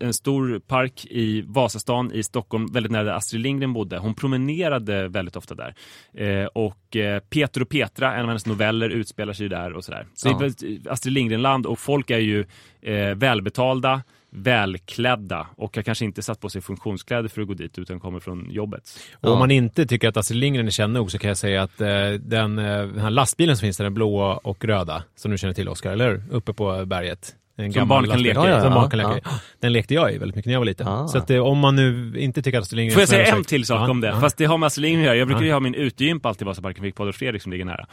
[0.07, 3.97] en stor park i Vasastan i Stockholm, väldigt nära där Astrid Lindgren bodde.
[3.97, 5.73] Hon promenerade väldigt ofta där.
[6.13, 10.07] Eh, och eh, Peter och Petra, en av hennes noveller, utspelar sig där och sådär.
[10.13, 10.37] Så Ja.
[10.39, 12.45] det är Astrid Lindgren-land och folk är ju
[12.81, 14.01] eh, välbetalda,
[14.63, 18.19] välklädda och har kanske inte satt på sig funktionskläder för att gå dit utan kommer
[18.19, 18.99] från jobbet.
[19.13, 19.39] Och om Ja.
[19.39, 21.87] man inte tycker att Astrid Lindgren är känd nog så kan jag säga att eh,
[22.19, 25.53] den, eh, den här lastbilen som finns där, den blåa och röda, som du känner
[25.53, 26.23] till Oskar, eller hur?
[26.31, 27.35] Uppe på berget.
[27.59, 28.49] En Som barn kan leka i.
[28.49, 29.17] Ja, ja, ja.
[29.17, 29.21] i.
[29.59, 30.87] Den lekte jag i väldigt mycket när jag var liten.
[30.87, 31.07] Ah.
[31.07, 33.43] Så att, eh, om man nu inte tycker att Astrid Lindgren Får jag säga en
[33.43, 34.07] till sak Ja, om det?
[34.07, 34.19] ja.
[34.19, 35.17] Fast det har med Astrid Lindgren att göra.
[35.17, 35.55] Jag brukar ju Ja.
[35.55, 37.85] ha min utegympa alltid i Vasaparken, fick Paul Fredrik som ligger nära.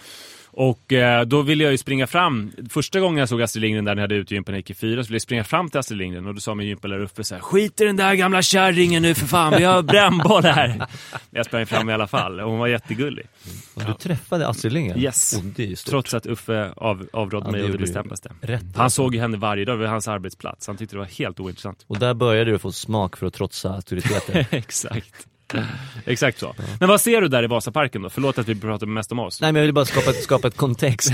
[0.59, 2.53] Och eh, då ville jag ju springa fram.
[2.71, 4.75] Första gången jag såg Astrid Lindgren där när jag hade utegympan när jag gick i
[4.75, 7.25] fyra så ville jag springa fram till Astrid Lindgren och då sa min gympalärare Uffe
[7.25, 10.69] så här: Skit i den där gamla kärringen nu för fan, vi har brännboll här.
[10.69, 10.87] Men
[11.31, 13.27] jag sprang fram i alla fall och hon var jättegullig.
[13.75, 14.99] Och Du träffade Astrid Lindgren?
[14.99, 15.29] Yes.
[15.77, 15.91] Stort.
[15.91, 18.33] Trots att Uffe av, avrådde Ja, mig och det bestämdaste.
[18.41, 18.65] Rätt.
[18.77, 20.67] Han såg ju henne varje dag vid hans arbetsplats.
[20.67, 21.85] Han tyckte det var helt ointressant.
[21.87, 24.47] Och där började du få smak för att trotsa auktoriteter.
[24.55, 25.27] Exakt.
[26.07, 26.55] Exakt så.
[26.81, 28.11] Men vad ser du där i Vasaparken då?
[28.11, 29.41] Förlåt att vi pratar mest om oss.
[29.41, 31.13] Nej men jag vill bara skapa, skapa ett kontext.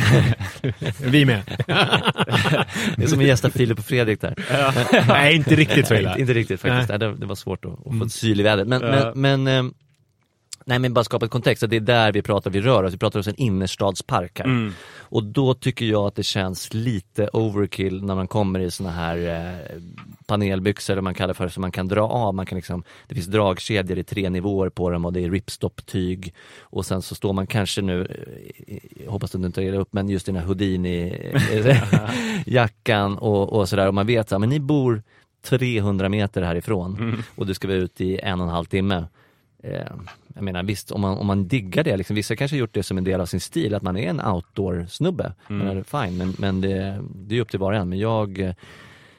[0.99, 1.43] Vi med.
[2.97, 4.35] Det är som att gästa Filip och Fredrik där.
[5.09, 6.19] Nej, inte riktigt så illa.
[6.19, 6.89] Inte riktigt faktiskt.
[6.89, 6.99] Nej.
[6.99, 8.69] Det, det var svårt att, att få ett syl i vädret.
[8.69, 9.75] Men, men, men, ehm,
[10.67, 12.95] nej men bara skapa ett kontext, att det är där vi pratar, vi rör oss.
[12.95, 14.47] Vi pratar oss en innerstadspark här.
[15.13, 19.17] Och då tycker jag att det känns lite overkill när man kommer i såna här
[19.17, 19.53] eh,
[20.27, 22.35] panelbyxor, eller man kallar för, som man kan dra av.
[22.35, 26.35] Man kan liksom, det finns dragkedjor i tre nivåer på dem och det är ripstop-tyg.
[26.61, 28.07] Och sen så står man kanske nu,
[28.67, 33.69] eh, jag hoppas att du inte illa upp, men just den här Houdini-jackan och, och
[33.69, 33.89] sådär.
[33.89, 35.03] Och man vet att men ni bor
[35.43, 39.05] 300 meter härifrån och du ska vara ute i en och en halv timme.
[39.63, 39.87] Eh,
[40.35, 42.83] jag menar visst, om man, om man diggar det, liksom, vissa kanske har gjort det
[42.83, 45.33] som en del av sin stil, att man är en outdoor-snubbe.
[45.49, 47.89] Men, fine, men, men det, det är upp till var och en.
[47.89, 48.55] Men jag,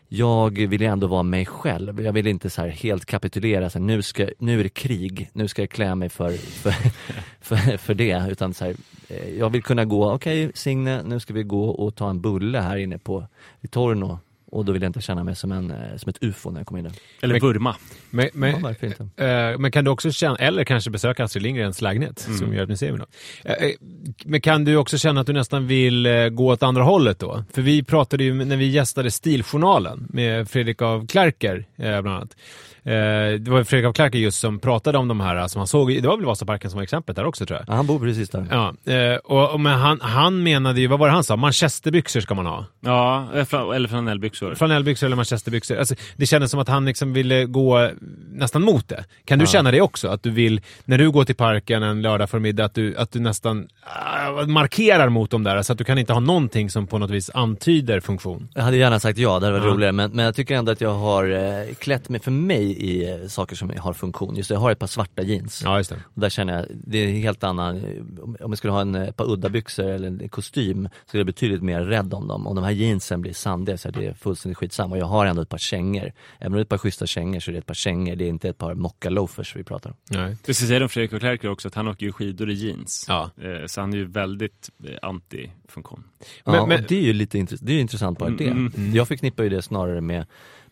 [0.07, 2.01] jag vill ändå vara mig själv.
[2.01, 5.47] Jag vill inte så helt kapitulera, så här, nu, ska, nu är det krig, nu
[5.47, 6.73] ska jag klä mig för, för,
[7.41, 8.27] för, för det.
[8.29, 8.75] Utan så här,
[9.07, 12.59] eh, jag vill kunna gå, okej Signe, nu ska vi gå och ta en bulle
[12.59, 13.27] här inne på
[13.69, 14.19] Torno.
[14.53, 16.67] Och då vill jag inte känna mig som, en, eh, som ett ufo när jag
[16.67, 16.93] kommer in där.
[17.21, 17.75] Eller vurma.
[18.09, 19.03] Men, Ja, men, varför inte?
[19.25, 22.37] eh, men kan du också känna, eller kanske besöka Astrid Lindgrens lägenhet Mm.
[22.39, 23.07] som gör ett museum idag.
[23.43, 23.71] Eh, eh,
[24.25, 27.43] Men kan du också känna att du nästan vill eh, gå åt andra hållet då?
[27.53, 32.35] För vi pratade ju när vi gästade Stiljournalen med Fredrik av Klerker eh, bland annat.
[32.85, 32.91] Eh,
[33.39, 36.07] Det var Fredrik av Klerker just som pratade om de här som han såg, det
[36.07, 37.65] var väl Vasaparken som var exemplet där också tror jag.
[37.69, 38.47] Ja, han bor precis där.
[38.51, 41.35] Ja, eh, och, och men han, han menade ju, vad var det han sa?
[41.35, 42.65] Manchesterbyxor ska man ha.
[42.81, 43.87] Ja, eller fla- eller
[44.45, 44.55] flanellbyxor.
[44.55, 45.77] Flanellbyxor eller manchesterbyxor.
[45.77, 47.89] Alltså, det kändes som att han liksom ville gå
[48.31, 49.05] nästan mot det.
[49.25, 50.07] Kan du känna det också?
[50.07, 53.19] Att du vill, när du går till parken en lördag förmiddag, att du, att du
[53.19, 53.67] nästan
[54.39, 57.09] äh, markerar mot dem där, så att du kan inte ha någonting som på något
[57.11, 58.49] vis antyder funktion?
[58.53, 59.73] Jag hade gärna sagt ja, det hade varit Ja.
[59.73, 59.91] roligare.
[59.91, 63.27] Men, men jag tycker ändå att jag har eh, klätt mig för mig i eh,
[63.27, 64.35] saker som har funktion.
[64.35, 65.61] Just det, jag har ett par svarta jeans.
[65.65, 65.95] Ja, just det.
[66.15, 67.83] Och där känner jag, det är en helt annan, eh,
[68.23, 71.19] om jag skulle ha en, eh, ett par udda byxor eller en kostym så är
[71.19, 72.47] jag betydligt mer rädd om dem.
[72.47, 74.95] Om de här jeansen blir sandiga så är det fullständigt skitsamma.
[74.95, 76.11] Och jag har ändå ett par kängor.
[76.39, 78.25] Även om det är ett par schyssta kängor så är det ett par kängor, det
[78.25, 79.95] är inte ett par mocka loafers vi pratar om.
[80.09, 80.37] Nej.
[80.45, 83.05] Det ska säga om Fredrik och Klerker också att han åker ju skidor i jeans.
[83.09, 83.29] Ja.
[83.41, 86.03] Eh, Så han är ju väldigt eh, anti-funktion.
[86.45, 88.47] Men- ja, men- det är ju lite intress- det är ju intressant bara det.
[88.47, 90.25] Mm, Jag förknippar ju det snarare med,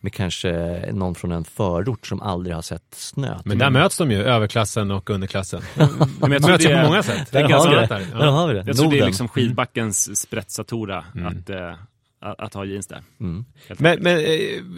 [0.03, 0.51] med kanske
[0.93, 3.37] någon från en förort som aldrig har sett snö.
[3.45, 5.61] Men där möts de ju, överklassen och underklassen.
[5.75, 5.87] Men
[6.19, 7.31] De jag tror möts ju på många sätt.
[7.31, 7.81] Där har ganska vi det.
[7.81, 7.99] rätt där.
[7.99, 8.31] Där Ja.
[8.31, 8.63] har vi det.
[8.67, 9.07] Jag tror det är Norden.
[9.07, 11.73] liksom skidbackens spetssatora att, eh,
[12.21, 13.01] att, att ha jeans där.
[13.19, 13.45] Mm.
[13.77, 14.23] Men, men eh,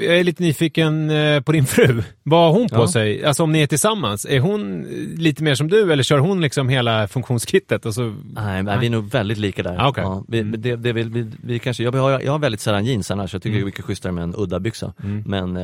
[0.06, 2.03] jag är lite nyfiken eh, på din fru.
[2.23, 2.88] Vad har hon på Ja.
[2.88, 3.25] sig?
[3.25, 6.41] Alltså om ni är tillsammans, är hon eh, lite mer som du eller kör hon
[6.41, 7.86] liksom hela funktionskittet?
[7.86, 8.15] Och så...
[8.34, 9.75] Nej, men vi är nog väldigt lika där.
[9.79, 10.03] Ah, okej.
[10.03, 13.12] ja, vi, det, det vill, vi, vi kanske, jag, har, jag har väldigt sällan jeans
[13.12, 14.93] annars, jag tycker det är mycket schysstare med en udda byxa.
[15.25, 15.56] Men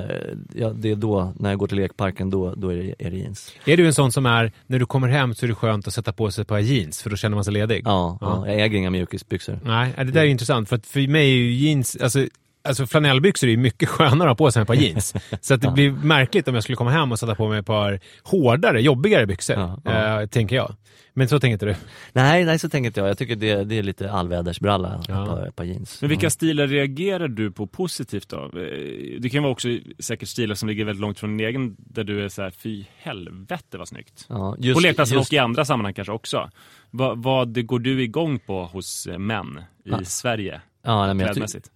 [0.56, 3.18] ja, det är då, när jag går till lekparken, då, då är, det, är det
[3.18, 3.52] jeans.
[3.66, 5.94] Är du en sån som är, när du kommer hem så är det skönt att
[5.94, 7.82] sätta på sig ett par jeans för då känner man sig ledig?
[7.86, 8.44] Ja, Ja.
[8.46, 8.52] ja.
[8.54, 9.60] jag äger inga mjukisbyxor.
[9.64, 12.28] Nej, det där är intressant för att för mig är ju jeans, alltså
[12.62, 15.14] Alltså flanellbyxor är ju mycket skönare att ha på sig än ett par jeans.
[15.42, 17.66] Så att det blir märkligt om jag skulle komma hem och sätta på mig ett
[17.66, 19.56] par hårdare, jobbigare byxor.
[19.58, 20.22] Ja, ja.
[20.22, 20.76] eh, tänker jag.
[21.14, 21.76] Men så tänker inte du?
[22.14, 23.10] Nej, nej så tänker inte jag.
[23.10, 25.24] Jag tycker det, det är lite allvädersbralla, Ja.
[25.24, 26.02] ett, par, ett par jeans.
[26.02, 28.38] Men vilka stilar reagerar du på positivt då?
[28.44, 29.68] Eh, Det kan vara också
[30.00, 32.86] säkert stilar som ligger väldigt långt från din egen, där du är så här, fy
[32.98, 34.26] helvete vad snyggt.
[34.30, 36.50] Ja, på lekplatsen just, och i andra sammanhang kanske också.
[36.92, 40.04] Vad, vad går du igång på hos män i Ja.
[40.04, 41.68] Sverige, ja, nej, men klädmässigt?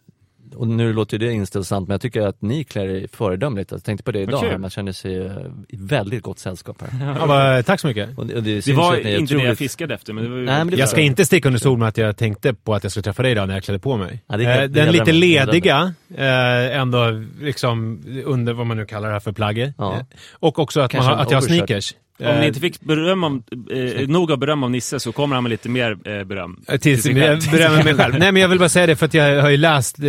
[0.55, 3.71] och nu låter ju det inställsamt, men jag tycker att ni klär er föredömligt.
[3.71, 4.57] Jag tänkte på det idag, här.
[4.57, 5.31] man känner sig eh,
[5.69, 7.15] i väldigt gott sällskap här.
[7.19, 8.17] Ja, vad- tack så mycket.
[8.17, 10.37] Och det, och det, Det var inte det jag otroligt- fiskade efter, men det var
[10.37, 10.45] ju...
[10.45, 12.83] Nej, men det Jag ska inte sticka under stol med att jag tänkte på att
[12.83, 14.23] jag skulle träffa dig idag när jag klädde på mig.
[14.27, 19.13] Ja, det Eh, Den lite lediga, eh, ändå liksom under vad man nu kallar det
[19.13, 19.75] här för plagget.
[19.77, 19.93] Ja.
[19.93, 20.01] Eh,
[20.33, 21.93] Och också att, man har, att jag har sneakers.
[22.19, 25.35] Om Eh, ni inte fick beröm om, eh, nog av beröm av Nisse så kommer
[25.35, 26.59] han med lite mer eh, beröm.
[26.67, 27.51] Eh, Tills sig jag själv.
[27.51, 28.15] berömmer mig själv.
[28.19, 30.05] Nej men jag vill bara säga det för att jag har ju läst eh,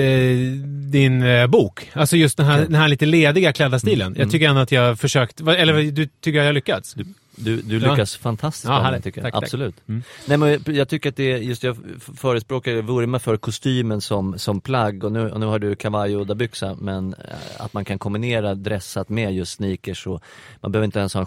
[0.91, 1.91] din eh, bok.
[1.93, 4.07] Alltså just den här, den här lite lediga klädda stilen.
[4.07, 4.21] Mm.
[4.21, 6.95] Jag tycker ändå att jag har försökt, eller du tycker jag har lyckats?
[7.37, 7.91] Du, du Ja.
[7.91, 9.05] lyckas fantastiskt Ja, bra med härligt.
[9.05, 9.25] tycker jag.
[9.25, 9.43] Tack, tack.
[9.43, 9.75] Absolut.
[9.89, 10.03] Mm.
[10.27, 11.77] Nej, men jag- tycker att det är, just jag
[12.17, 16.23] förespråkar, vurmar för kostymen som, som plagg och nu, och nu har du kavaj och
[16.23, 20.23] udda byxa men eh, att man kan kombinera dressat med just sneakers och
[20.61, 21.27] man behöver inte ens ha en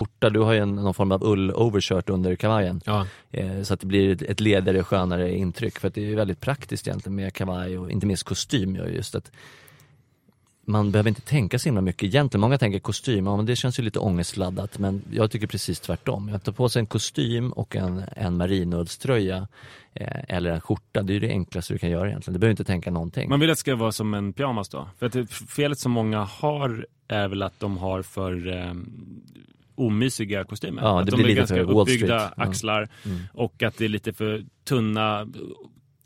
[0.00, 2.80] skjorta, du har ju en, någon form av ull-overshirt under kavajen.
[2.84, 3.06] Ja.
[3.30, 5.78] Eh, så att det blir ett, ett ledigare, skönare intryck.
[5.78, 8.76] För att det är ju väldigt praktiskt egentligen med kavaj och inte minst kostym.
[8.76, 9.32] Just att
[10.64, 12.40] man behöver inte tänka så himla mycket egentligen.
[12.40, 14.78] Många tänker kostym, ja, men det känns ju lite ångestladdat.
[14.78, 16.28] Men jag tycker precis tvärtom.
[16.28, 19.48] Jag tar på sig en kostym och en, en marinullströja
[19.94, 21.02] eh, eller en skjorta.
[21.02, 22.32] Det är ju det enklaste du kan göra egentligen.
[22.32, 23.28] Du behöver inte tänka någonting.
[23.28, 24.88] Man vill att det ska vara som en pyjamas då?
[24.98, 28.74] För att felet som många har är väl att de har för eh,
[29.80, 30.82] omysiga kostymer.
[30.82, 32.32] Ja, att det de blir är ganska uppbyggda Street.
[32.36, 32.42] Ja.
[32.44, 33.18] axlar Mm.
[33.32, 35.26] och att det är lite för tunna,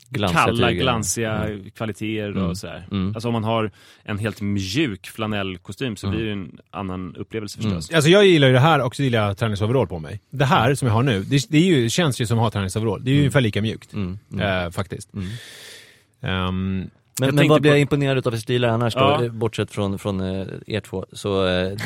[0.09, 0.81] Glansiga kalla, tyger.
[0.81, 1.69] glansiga Mm.
[1.71, 2.43] kvaliteter Mm.
[2.45, 2.87] och sådär.
[2.91, 3.15] Mm.
[3.15, 3.71] Alltså om man har
[4.03, 6.17] en helt mjuk flanellkostym så Mm.
[6.17, 7.91] blir det ju en annan upplevelse förstås.
[7.91, 10.19] Alltså jag gillar ju det här och så gillar jag träningsoverall på mig.
[10.29, 12.51] Det här som jag har nu, det, det är ju, känns ju som att ha
[12.51, 13.03] träningsoverall.
[13.03, 13.93] Det är ju ungefär lika mjukt.
[13.93, 14.19] Mm.
[14.33, 14.65] Mm.
[14.65, 15.09] Eh, faktiskt.
[15.13, 16.89] Mm.
[17.19, 18.99] Men, men vad blir jag imponerad utav för stilar annars då?
[18.99, 19.23] Ja.
[19.23, 21.77] Eh, Bortsett från, från eh, er två, så, eh,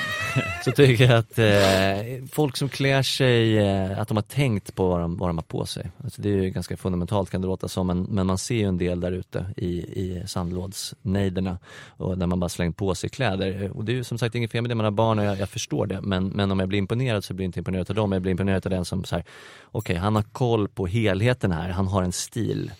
[0.64, 3.58] så tycker jag att eh, folk som klär sig,
[3.92, 5.90] att de har tänkt på vad de, vad de har på sig.
[6.04, 8.64] Alltså det är ju ganska fundamentalt kan det låta som, men, men man ser ju
[8.64, 13.70] en del där ute i, i sandlådsnejderna och där man bara slängt på sig kläder.
[13.76, 15.38] Och det är ju som sagt inget fel med det, man har barn och jag,
[15.38, 16.00] jag förstår det.
[16.00, 18.30] Men, men om jag blir imponerad så blir jag inte imponerad av dem, jag blir
[18.30, 19.24] imponerad av den som så här,
[19.64, 22.70] okej han har koll på helheten här, han har en stil.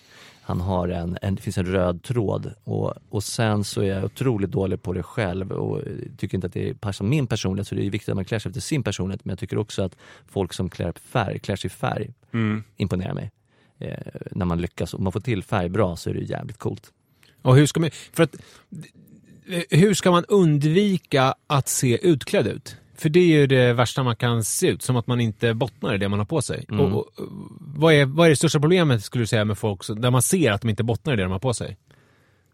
[0.49, 4.05] Han har en, en, det finns en röd tråd och, och sen så är jag
[4.05, 5.83] otroligt dålig på det själv och
[6.17, 8.51] tycker inte att det passar min personlighet så det är viktigt att man klär sig
[8.51, 11.71] efter sin personlighet men jag tycker också att folk som klär, färg, klär sig i
[11.71, 12.65] färg Mm.
[12.77, 13.31] imponerar mig.
[13.79, 13.97] Eh,
[14.31, 16.93] när man lyckas, om man får till färg bra så är det jävligt coolt.
[17.43, 18.35] och hur ska man, för att,
[19.47, 22.77] eh, hur ska man undvika att se utklädd ut?
[23.01, 25.95] För det är ju det värsta man kan se ut, som att man inte bottnar
[25.95, 26.65] i det man har på sig.
[26.69, 26.81] Mm.
[26.81, 27.13] Och, och,
[27.61, 30.53] vad, är, vad är det största problemet skulle du säga med folk där man ser
[30.53, 31.77] att de inte bottnar i det de har på sig?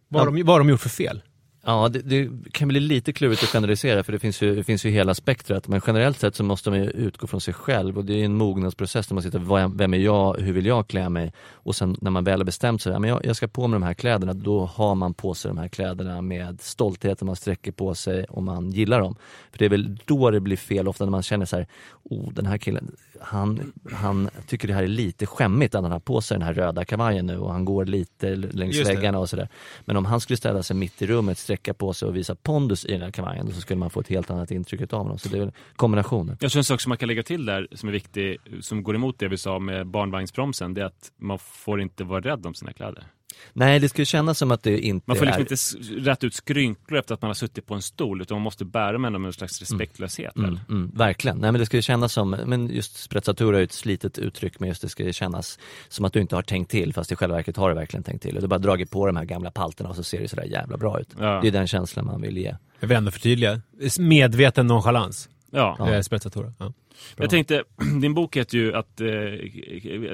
[0.08, 0.30] Vad Ja.
[0.30, 1.22] de, vad har de gjort för fel?
[1.66, 4.86] Ja, det, det kan bli lite klurigt att generalisera för det finns, ju, det finns
[4.86, 5.68] ju hela spektrat.
[5.68, 8.36] Men generellt sett så måste man ju utgå från sig själv och det är en
[8.36, 11.32] mognadsprocess när man sitter, vem är jag, hur vill jag klä mig?
[11.52, 13.76] Och sen när man väl har bestämt sig, ja, men jag, jag ska på mig
[13.80, 17.36] de här kläderna, då har man på sig de här kläderna med stolthet och man
[17.36, 19.16] sträcker på sig och man gillar dem.
[19.50, 21.66] För det är väl då det blir fel ofta när man känner så här,
[22.02, 26.00] oh den här killen, han, han tycker det här är lite skämmigt att han har
[26.00, 28.94] på sig den här röda kavajen nu och han går lite längs Just det.
[28.96, 29.48] väggarna och sådär.
[29.84, 32.84] Men om han skulle ställa sig mitt i rummet, sträcka på sig och visa pondus
[32.84, 35.18] i den här kavajen så skulle man få ett helt annat intryck av honom.
[35.18, 36.36] Så det är kombinationen.
[36.40, 38.94] Jag tror en sak som man kan lägga till där som är viktig, som går
[38.94, 42.54] emot det vi sa med barnvagnsbromsen, det är att man får inte vara rädd om
[42.54, 43.04] sina kläder.
[43.52, 45.92] Nej, det skulle kännas som att det inte Man får liksom är...
[45.92, 48.64] inte rätt ut skrynklor efter att man har suttit på en stol, utan man måste
[48.64, 50.36] bära med en slags respektlöshet.
[50.36, 50.60] Mm, väl?
[50.68, 51.38] mm, verkligen.
[51.38, 54.60] Nej men det ska ju kännas som, men just sprezzatura är ju ett slitet uttryck
[54.60, 55.58] men just det ska ju kännas
[55.88, 58.22] som att du inte har tänkt till fast i själva verket har du verkligen tänkt
[58.22, 58.36] till.
[58.36, 60.76] Och du bara dragit på de här gamla palterna och så ser det sådär jävla
[60.76, 61.08] bra ut.
[61.18, 61.40] Ja.
[61.42, 62.56] Det är den känslan man vill ge.
[62.80, 63.60] Jag vill ändå förtydliga.
[63.98, 65.28] Medveten nonchalans.
[65.50, 65.76] Ja.
[65.78, 65.94] Ja.
[65.94, 66.02] Ja.
[66.02, 66.52] Sprezzatura.
[66.58, 66.72] Ja.
[67.16, 67.64] Jag tänkte,
[68.00, 69.06] din bok heter ju att, eh,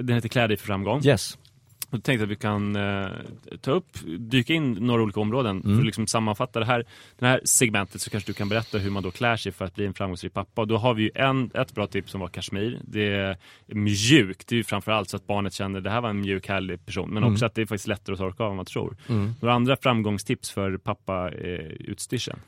[0.03, 1.07] den heter Klä dig för framgång.
[1.07, 1.39] Yes.
[1.91, 3.07] Jag tänkte att vi kan eh,
[3.61, 3.87] ta upp,
[4.19, 5.73] dyka in några olika områden Mm.
[5.77, 6.85] för att liksom sammanfatta det här,
[7.19, 9.75] det här segmentet så kanske du kan berätta hur man då klär sig för att
[9.75, 10.61] bli en framgångsrik pappa.
[10.61, 12.79] Och då har vi ju en, ett bra tips som var kashmir.
[12.85, 16.21] Det är mjukt, det är ju framförallt så att barnet känner det här var en
[16.21, 17.09] mjuk härlig person.
[17.11, 17.33] Men Mm.
[17.33, 18.97] också att det är faktiskt lättare att torka av än man tror.
[19.09, 19.33] Mm.
[19.41, 22.39] Några andra framgångstips för pappa eh, utstyrseln?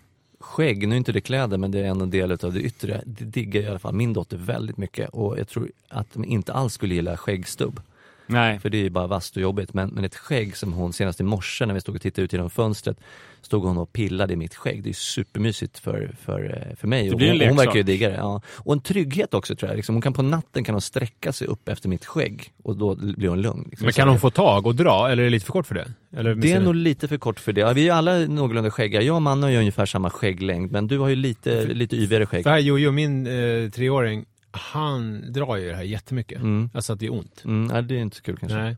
[0.41, 3.03] Skägg, nu är inte det kläder men det är en del av det yttre.
[3.07, 6.53] Det diggar i alla fall min dotter väldigt mycket och jag tror att de inte
[6.53, 7.81] alls skulle gilla skäggstubb.
[8.33, 8.61] Nej.
[8.61, 9.75] För det är ju bara vasst och jobbigt.
[9.75, 12.33] Men, men ett skägg som hon senast i morse när vi stod och tittade ut
[12.33, 12.97] genom fönstret
[13.43, 14.83] stod hon och pillade i mitt skägg.
[14.83, 17.05] Det är supermysigt för, för, eh, för mig.
[17.05, 18.17] Det Och blir en hon, hon verkar ju digga det.
[18.17, 18.41] Ja.
[18.47, 19.77] Och en trygghet också tror jag.
[19.77, 22.95] Liksom, hon kan på natten kan hon sträcka sig upp efter mitt skägg och då
[22.95, 23.67] blir hon lugn.
[23.71, 23.85] Liksom.
[23.85, 25.89] Men kan hon få tag och dra, eller är det lite för kort för det?
[26.17, 27.61] Eller, det är nog lite för kort för det.
[27.61, 29.03] Ja, vi är alla någorlunda skäggiga.
[29.03, 32.27] Jag och Manne har ju ungefär samma skägglängd men du har ju lite, lite yvigare
[32.27, 32.43] skägg.
[32.43, 34.25] För här Jojo, min eh, treåring,
[34.57, 36.41] han drar ju det här jättemycket.
[36.41, 36.71] Mm.
[36.75, 37.43] Alltså att det är ont.
[37.45, 38.59] Mm, nej, det är inte så kul kanske.
[38.59, 38.77] Nej.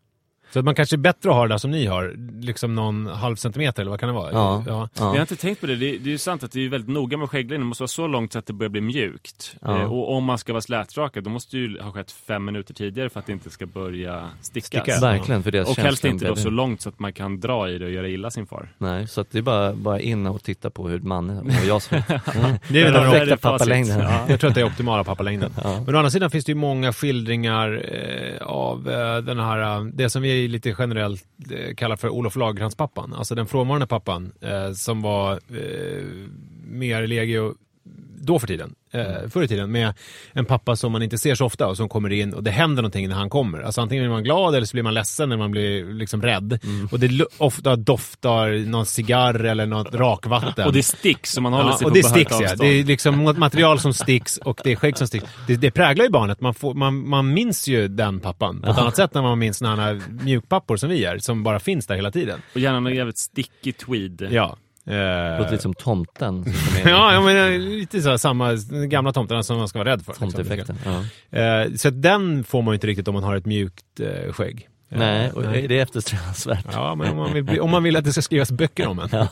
[0.55, 3.07] Så att man kanske är bättre att ha det där som ni har, liksom någon
[3.07, 4.33] halv centimeter eller vad kan det vara?
[4.33, 4.65] Ja.
[4.67, 4.89] ja.
[4.95, 5.77] Jag har inte tänkt på det.
[5.77, 7.61] Det är, det är ju sant att det är väldigt noga med skägglinjen.
[7.61, 9.57] Det måste vara så långt så att det börjar bli mjukt.
[9.61, 9.81] Ja.
[9.81, 12.75] Eh, och om man ska vara slätrakad, då måste det ju ha skett fem minuter
[12.75, 14.67] tidigare för att det inte ska börja stickas.
[14.67, 15.01] Sticka.
[15.01, 17.79] Verkligen, för det Och helst inte då så långt så att man kan dra i
[17.79, 18.69] det och göra illa sin far.
[18.79, 21.83] Nej, så att det är bara, bara in och titta på hur mannen, och jag
[21.83, 22.05] ser ut.
[22.35, 22.57] Mm.
[22.69, 24.01] Det är väl Där den perfekta pappalängden.
[24.01, 24.25] Ja.
[24.29, 25.53] Jag tror att det är optimala pappalängden.
[25.65, 25.83] Ja.
[25.87, 30.11] Men å andra sidan finns det ju många skildringar eh, av eh, den här, det
[30.11, 33.15] som vi lite generellt eh, kallar för Olof Lagercrantz-pappan.
[33.15, 36.05] Alltså den frånvarande pappan eh, som var eh,
[36.65, 37.55] mer legio
[38.27, 39.95] då för tiden, eh, förr i tiden, med
[40.33, 42.83] en pappa som man inte ser så ofta och som kommer in och det händer
[42.83, 43.63] någonting när han kommer.
[43.63, 46.59] Alltså antingen blir man glad eller så blir man ledsen när man blir liksom rädd.
[46.93, 50.67] Och det ofta doftar någon cigarr eller något rakvatten.
[50.67, 52.37] Och det sticks så man håller Ja, sig och på det sticks ja.
[52.37, 52.61] avstånd.
[52.61, 55.27] Det är liksom material som sticks och det är skägg som sticks.
[55.47, 56.41] Det, det präglar ju barnet.
[56.41, 59.59] Man, får, man, man minns ju den pappan på ett annat sätt när man minns
[59.59, 62.41] såna här mjukpappor som vi är, som bara finns där hela tiden.
[62.55, 64.29] Och gärna någon jävligt sticky tweed.
[64.31, 64.57] Ja.
[64.87, 66.45] Eh, Låter lite som tomten.
[66.45, 66.53] Som
[66.91, 68.53] ja, ja, men eh, lite så här, samma
[68.87, 70.13] gamla tomterna som man ska vara rädd för.
[70.13, 70.31] liksom.
[70.31, 70.77] Tomteffekten.
[70.85, 71.39] Ja.
[71.39, 74.69] Eh, så den får man ju inte riktigt om man har ett mjukt eh, skägg.
[74.89, 76.65] Nej, och är det eftersträvansvärt?
[76.73, 78.99] Ja, men om man, vill bli, om man vill att det ska skrivas böcker om
[78.99, 79.09] en.
[79.13, 79.29] Ja.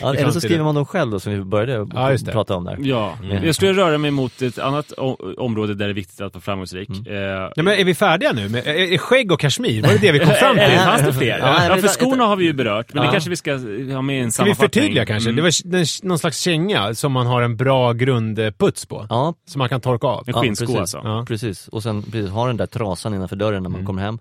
[0.00, 2.32] Ja, eller så skriver man dem själv då, som vi började Ja, just det.
[2.32, 2.76] prata om där.
[2.80, 3.44] Ja, Mm.
[3.46, 4.92] jag skulle röra mig mot ett annat
[5.38, 6.88] område där det är viktigt att vara framgångsrik.
[6.88, 7.06] Mm.
[7.06, 8.48] Eh, Nej, men är vi färdiga nu?
[8.48, 9.82] Med, är, är skägg och kashmir?
[9.82, 10.62] Var det det vi kom fram till?
[10.64, 11.38] Eller fanns det fler?
[11.38, 13.08] Ja, Ja, för skorna har vi ju berört, men Ja.
[13.08, 14.54] det kanske vi ska ha med i en Ska vi sammanfattning.
[14.56, 15.30] förtydliga kanske?
[15.30, 15.36] Mm.
[15.36, 15.42] Det
[15.78, 19.06] var någon slags känga som man har en bra grundputs på.
[19.10, 20.24] Ja, Som man kan torka av.
[20.26, 20.80] En skinnsko precis.
[20.80, 21.00] alltså.
[21.04, 21.24] Ja.
[21.28, 24.18] Precis, och sen precis, ha den där trasan innanför dörren när man kommer hem.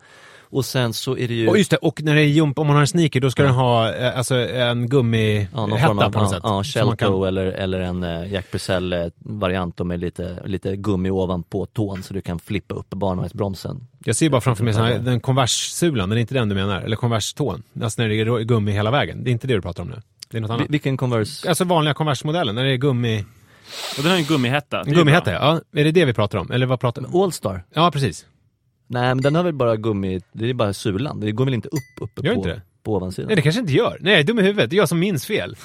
[0.51, 1.47] Och sen så är det ju...
[1.47, 3.43] Och just det, och när det är jump, om man har en sneaker, då ska
[3.43, 5.49] den ha eh, alltså, en gummihätta
[5.79, 6.39] Ja, på något ja, sätt.
[6.43, 12.03] ja, Shelto kan- eller, eller en eh, Jack Purcell-variant med lite, lite gummi ovanpå tån
[12.03, 13.87] så du kan flippa upp barnvagnsbromsen.
[14.05, 16.81] Jag ser bara framför mig sån här, den Converse-sulan, det är inte den du menar?
[16.81, 17.63] Eller Converse-tån?
[17.83, 19.23] Alltså när det är gummi hela vägen.
[19.23, 20.01] Det är inte det du pratar om nu?
[20.29, 20.69] Det är något annat?
[20.69, 21.49] Vilken Converse?
[21.49, 23.25] Alltså vanliga Converse-modellen, när det är gummi...
[23.97, 24.81] Och den har ju en gummihätta.
[24.81, 25.61] En ju gummihätta, ja.
[25.73, 26.51] Är det det vi pratar om?
[26.51, 27.63] Eller vad pratar vi Allstar?
[27.73, 28.25] Ja, precis.
[28.91, 31.67] Nej men den har väl bara gummi, det är bara sulan, det går väl inte
[31.67, 32.61] upp uppe Gör på, inte det?
[32.83, 33.27] på ovansidan?
[33.27, 33.97] Nej, det kanske inte gör.
[34.01, 34.69] Nej, jag är dum i huvudet.
[34.69, 35.55] Det är jag som minns fel.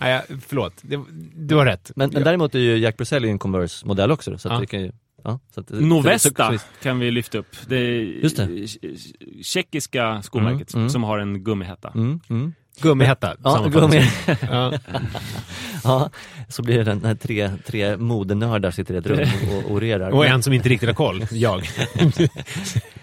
[0.00, 0.72] Nej, förlåt.
[0.82, 1.00] Det,
[1.34, 1.92] du har rätt.
[1.96, 4.60] Men, men däremot är ju Jack Purcell en Converse-modell också så att Ja.
[4.60, 4.92] det kan ju...
[5.24, 7.56] Ja, att, Novesta så- så- kan vi lyfta upp.
[7.68, 8.46] Det är Just det.
[8.46, 10.90] tj- tjeckiska skomärket Mm, mm.
[10.90, 11.92] som har en gummihätta.
[11.94, 12.54] Mm, mm.
[12.80, 13.36] Gummihätta.
[13.44, 14.26] Ja, sammanfattningsvis.
[14.26, 14.38] gummi.
[14.50, 14.72] Ja.
[15.84, 16.10] ja,
[16.48, 20.10] så blir det den här tre, tre modenördar sitter i ett rum och orerar.
[20.10, 21.26] Och en som inte riktigt har koll.
[21.30, 21.68] Jag.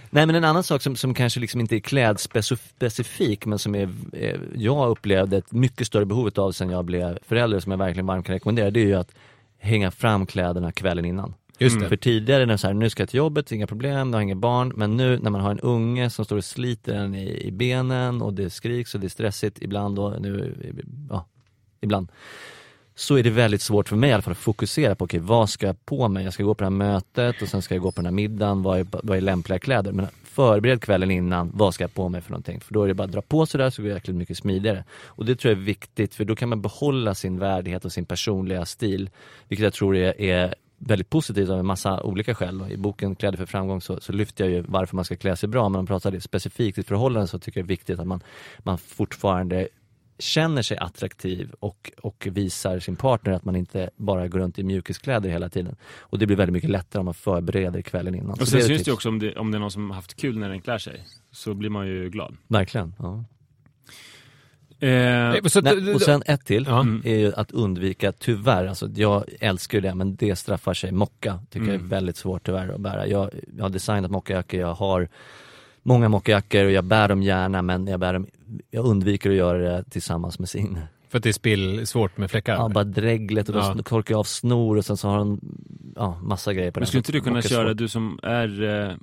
[0.10, 3.90] Nej men en annan sak som, som kanske liksom inte är klädspecifik men som är,
[4.56, 8.26] jag upplevde ett mycket större behov av sen jag blev förälder som jag verkligen varmt
[8.26, 9.12] kan rekommendera det är ju att
[9.60, 11.34] hänga fram kläderna kvällen innan.
[11.58, 11.90] Just det.
[11.90, 14.36] För tidigare när så här, nu ska jag till jobbet, inga problem, jag har inga
[14.36, 14.74] barn.
[14.76, 18.22] Men nu när man har en unge som står och sliter en i, i benen
[18.22, 20.56] och det skriks och det är stressigt ibland då, nu,
[21.10, 21.26] ja,
[21.82, 22.12] ibland.
[22.96, 25.50] Så är det väldigt svårt för mig i alla fall att fokusera på, okej vad
[25.50, 26.24] ska jag på mig?
[26.24, 28.12] Jag ska gå på det här mötet och sen ska jag gå på den här
[28.12, 29.92] middagen, vad är, vad är lämpliga kläder?
[29.92, 32.60] Men förbered kvällen innan, vad ska jag på mig för någonting?
[32.60, 34.38] För då är det bara att dra på sig där så går det jäkligt mycket
[34.38, 34.84] smidigare.
[35.06, 38.06] Och det tror jag är viktigt för då kan man behålla sin värdighet och sin
[38.06, 39.10] personliga stil.
[39.48, 42.62] Vilket jag tror är, är väldigt positivt av en massa olika skäl.
[42.62, 45.36] Och I boken Kläder för framgång så, så lyfter jag ju varför man ska klä
[45.36, 47.78] sig bra, men om man pratar det specifikt i förhållande så tycker jag det är
[47.78, 48.24] viktigt att man,
[48.60, 49.68] man fortfarande
[50.20, 54.64] känner sig attraktiv och, och visar sin partner att man inte bara går runt i
[54.64, 55.76] mjukiskläder hela tiden.
[56.00, 58.30] Och det blir väldigt mycket lättare om man förbereder kvällen innan.
[58.30, 60.16] Och sen syns det ju också om det, om det är någon som har haft
[60.16, 61.04] kul när den klär sig.
[61.32, 62.38] Så blir man ju glad.
[62.48, 62.94] Verkligen.
[63.00, 63.26] Ja.
[64.80, 66.86] Eh, Nej, så Nej, och sen ett till Ja.
[67.04, 70.92] är ju att undvika, tyvärr, alltså jag älskar ju det men det straffar sig.
[70.92, 71.90] Mocka tycker jag är Mm.
[71.90, 73.08] väldigt svårt tyvärr att bära.
[73.08, 75.10] Jag, jag har designat mockajackor, jag har
[75.84, 78.28] många mockajackor och jag bär dem gärna men jag, bär dem,
[78.72, 80.88] jag undviker att göra det tillsammans med Signe.
[81.10, 82.54] För att det är spill, svårt med fläckar.
[82.54, 83.74] Ja, bara dreglet och Ja.
[83.78, 85.40] då torkar jag av snor och sen så har hon
[85.96, 86.88] ja, massa grejer på Men den.
[86.88, 87.78] skulle inte du kunna köra, svårt.
[87.78, 88.96] du som är eh,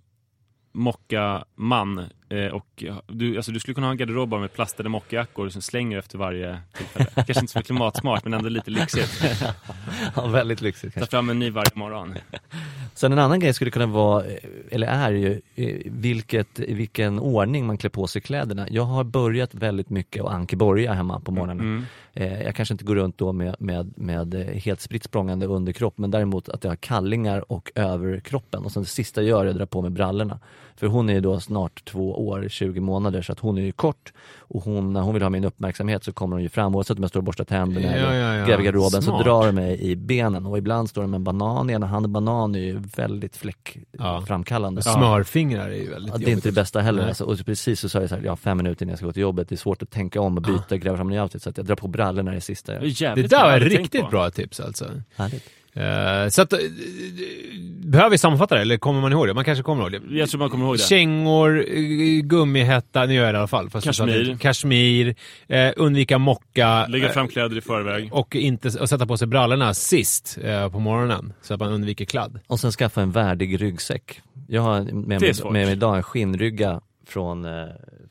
[0.73, 2.01] mocka-man,
[2.35, 5.99] eh, och du, alltså, du skulle kunna ha en garderob med plastade mockajackor som slänger
[5.99, 7.07] efter varje tillfälle.
[7.15, 9.25] Kanske inte så klimatsmart, men ändå lite lyxigt.
[10.17, 11.11] Ja, väldigt lyxigt Ta kanske.
[11.11, 12.15] fram en ny varje morgon.
[12.95, 14.39] Sen en annan grej skulle kunna vara, eh,
[14.71, 18.67] eller är ju, eh, vilket, vilken ordning man klär på sig kläderna.
[18.71, 21.61] Jag har börjat väldigt mycket att ankeborga hemma på morgonen.
[21.61, 21.85] Mm.
[22.13, 26.11] Eh, jag kanske inte går runt då med, med, med helt spritt språngande underkropp men
[26.11, 29.57] däremot att jag har kallingar och överkroppen och sen det sista jag gör är att
[29.57, 30.39] dra på mig brallorna.
[30.77, 33.73] För hon är ju då snart två år, 20 månader så att hon är ju
[33.73, 36.97] kort och hon, när hon vill ha min uppmärksamhet så kommer hon ju fram oavsett
[36.97, 38.47] om jag står och borstar tänderna Ja, eller ja, ja.
[38.47, 41.25] gräver i garderoben så drar de mig i benen och ibland står de med en
[41.25, 42.13] banan i ena handen.
[42.13, 43.39] Banan är ju väldigt Ja.
[43.41, 44.83] fläckframkallande.
[44.83, 47.09] Smörfingrar är ju väldigt Ja, det är inte det bästa heller.
[47.09, 49.13] Alltså, och precis så sa jag så här, ja, fem minuter innan jag ska gå
[49.13, 51.43] till jobbet, det är svårt att tänka om och byta, gräva fram en ny outfit.
[51.43, 52.73] Så att jag drar på brallorna det sista.
[52.79, 53.17] Det, Jag...
[53.17, 54.91] Det där var jag tänkt riktigt bra tips alltså.
[55.17, 55.45] Härligt.
[55.77, 56.59] Eh, så att, eh,
[57.85, 59.35] behöver vi sammanfatta det eller kommer man ihåg det?
[59.35, 60.17] Man kanske kommer ihåg det.
[60.19, 60.83] Jag tror man kommer ihåg det.
[60.83, 63.71] Kängor, eh, gummihätta, nu gör jag det i alla fall.
[63.71, 64.37] Kashmir.
[64.41, 65.15] Kashmir,
[65.49, 68.09] eh, undvika mocka Lägga fram kläder i förväg.
[68.13, 70.39] och, inte, och sätta på sig brallorna sist
[70.73, 72.41] på morgonen så att man undviker kladd.
[72.47, 74.21] Och sen skaffa en värdig ryggsäck.
[74.49, 77.47] Jag har med mig, med mig idag en skinnrygga från,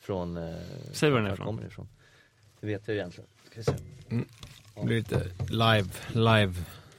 [0.01, 0.39] från
[0.91, 1.45] Säg var den är ifrån.
[1.45, 1.87] kommer ifrån.
[2.61, 3.29] Det vet jag ju egentligen.
[3.51, 3.71] Ska vi se.
[4.79, 6.53] Det blir lite live, live.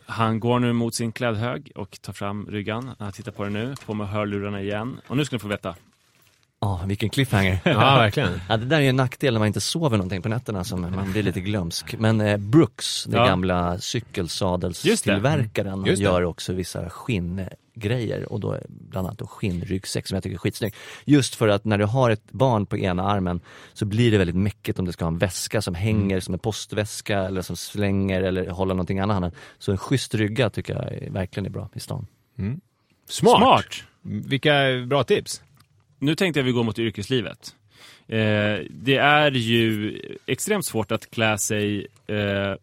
[0.06, 2.94] Han går nu mot sin klädhög och tar fram ryggan.
[2.98, 5.00] Han tittar på den nu, på med hörlurarna igen.
[5.06, 5.74] Och nu ska ni få veta.
[6.64, 7.58] Ja, vilken cliffhanger.
[7.64, 8.40] Ja, verkligen.
[8.48, 10.80] Ja, det där är ju en nackdel när man inte sover någonting på nätterna, som
[10.80, 11.94] man blir lite glömsk.
[11.98, 13.26] Men eh, Brooks, den Ja.
[13.26, 16.04] gamla cykelsadelstillverkaren, Just det.
[16.04, 20.74] gör också vissa skinngrejer och då bland annat då skinnryggsäck som jag tycker är skitsnygg.
[21.04, 23.40] Just för att när du har ett barn på ena armen
[23.72, 26.40] så blir det väldigt mäckigt om du ska ha en väska som hänger som en
[26.40, 29.32] postväska eller som slänger eller håller någonting annat i handen.
[29.58, 32.06] Så en schysst rygga tycker jag verkligen är bra i stan.
[33.08, 33.38] Smart.
[33.38, 33.66] Smart!
[34.02, 34.52] Vilka
[34.86, 35.42] bra tips.
[35.98, 37.54] Nu tänkte jag vi går mot yrkeslivet.
[38.08, 42.54] Eh, det är ju extremt svårt att klä sig eh,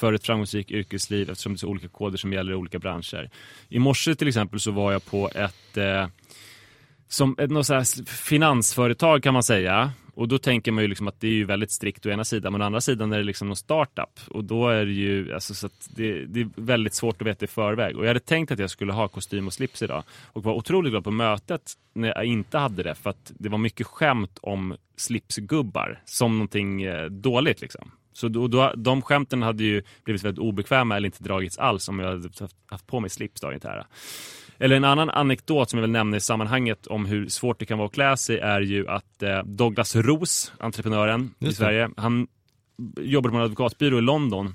[0.00, 3.30] för ett framgångsrikt yrkesliv eftersom det är så olika koder som gäller i olika branscher.
[3.68, 6.06] I morse till exempel så var jag på ett eh,
[7.08, 9.92] som ett något så här finansföretag kan man säga.
[10.20, 12.52] Och då tänker man ju liksom att det är ju väldigt strikt å ena sidan,
[12.52, 14.20] men å andra sidan är det liksom någon startup.
[14.28, 17.44] Och då är det ju, alltså så att det, det är väldigt svårt att veta
[17.44, 17.96] i förväg.
[17.96, 20.02] Och jag hade tänkt att jag skulle ha kostym och slips idag.
[20.32, 23.58] Och var otroligt glad på mötet när jag inte hade det, för att det var
[23.58, 27.90] mycket skämt om slipsgubbar som någonting eh, dåligt liksom.
[28.12, 31.98] Så då, då, de skämten hade ju blivit väldigt obekväma eller inte dragits alls om
[31.98, 33.86] jag hade haft, haft på mig slips dagen till ära.
[34.60, 37.78] Eller en annan anekdot som jag vill nämna i sammanhanget om hur svårt det kan
[37.78, 41.52] vara att klä sig är ju att eh, Douglas Ros, entreprenören i.
[41.52, 42.26] Sverige, han
[43.00, 44.54] jobbade på en advokatbyrå i London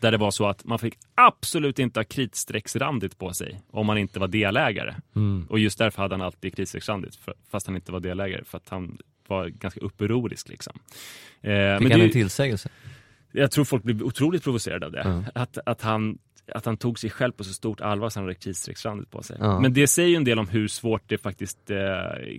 [0.00, 3.98] där det var så att man fick absolut inte ha kritstrecksrandigt på sig om man
[3.98, 4.94] inte var delägare.
[5.48, 7.18] Och just därför hade han alltid kritstrecksrandigt
[7.50, 10.72] fast han inte var delägare för att han var ganska upprorisk liksom.
[11.42, 12.68] Eh, men Fick han det- en tillsägelse?
[13.32, 15.02] jag tror folk blir otroligt provocerade av det.
[15.04, 15.42] Ja.
[15.42, 16.18] Att, att, han,
[16.54, 19.36] att han tog sig själv på så stort allvar så han hade kritstrecksrandigt på sig.
[19.40, 19.60] Ja.
[19.60, 21.76] Men det säger ju en del om hur svårt det faktiskt eh,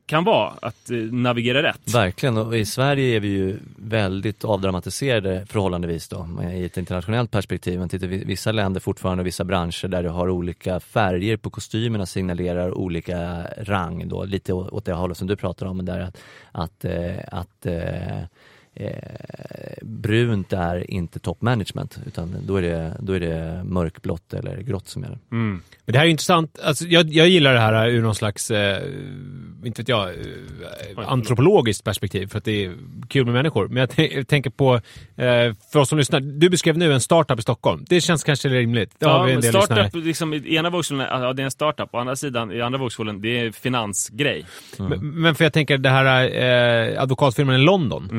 [0.06, 1.94] kan vara att eh, navigera rätt.
[1.94, 7.80] Verkligen, och i Sverige är vi ju väldigt avdramatiserade förhållandevis då, i ett internationellt perspektiv.
[7.80, 12.78] Man tittar vissa länder fortfarande, vissa branscher där du har olika färger på kostymerna signalerar
[12.78, 16.18] olika rang då, lite åt det hållet som du pratar om, men där att,
[16.52, 17.66] att, eh, att
[18.76, 18.88] eh,
[19.82, 24.88] brunt är inte top management utan då är det, då är det mörkblått eller grått
[24.88, 25.20] som gäller.
[25.32, 25.62] Mm.
[25.86, 26.60] Men det här är intressant.
[26.64, 28.84] Alltså, jag, jag gillar det här ur någon slags, eh,
[29.64, 30.16] inte vet jag, eh,
[31.08, 32.74] antropologiskt perspektiv för att det är
[33.10, 33.68] kul med människor.
[33.68, 37.02] Men jag, t- jag tänker på, eh, för oss som lyssnar, du beskrev nu en
[37.02, 37.86] startup i Stockholm.
[37.90, 38.92] Det känns kanske rimligt.
[39.00, 39.66] Det har vi en del lyssnare.
[39.90, 42.80] startup, liksom, i ena vågskålen, ja, det är en startup, å andra sidan, i andra
[42.80, 44.46] vågskålen, det är finansgrej.
[44.78, 48.10] Men, men för jag tänker det här eh, advokatfirman i London.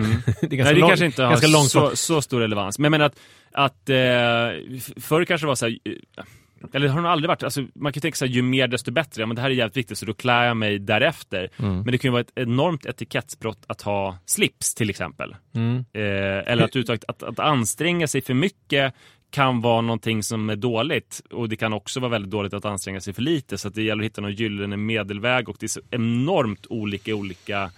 [0.51, 0.75] det är ganska, Mm.
[0.75, 2.79] Nej, det lång, kanske inte har ganska långt så, så stor relevans.
[2.79, 3.19] Men jag menar att,
[3.53, 6.25] att eh, förr kanske det var så här, eh,
[6.73, 9.23] eller har nog aldrig varit, alltså, man kan ju tänka sig ju mer desto bättre,
[9.23, 11.49] ja, men det här är jävligt viktigt så då klär jag mig därefter.
[11.57, 15.37] Men det kan ju vara ett enormt etikettsbrott att ha slips till exempel.
[15.55, 15.77] Mm.
[15.77, 18.95] Eh, eller att, uttryckt, att, att anstränga sig för mycket
[19.31, 23.01] kan vara någonting som är dåligt och det kan också vara väldigt dåligt att anstränga
[23.01, 25.81] sig för lite så det gäller att hitta någon gyllene medelväg och det är så
[25.91, 27.71] enormt olika olika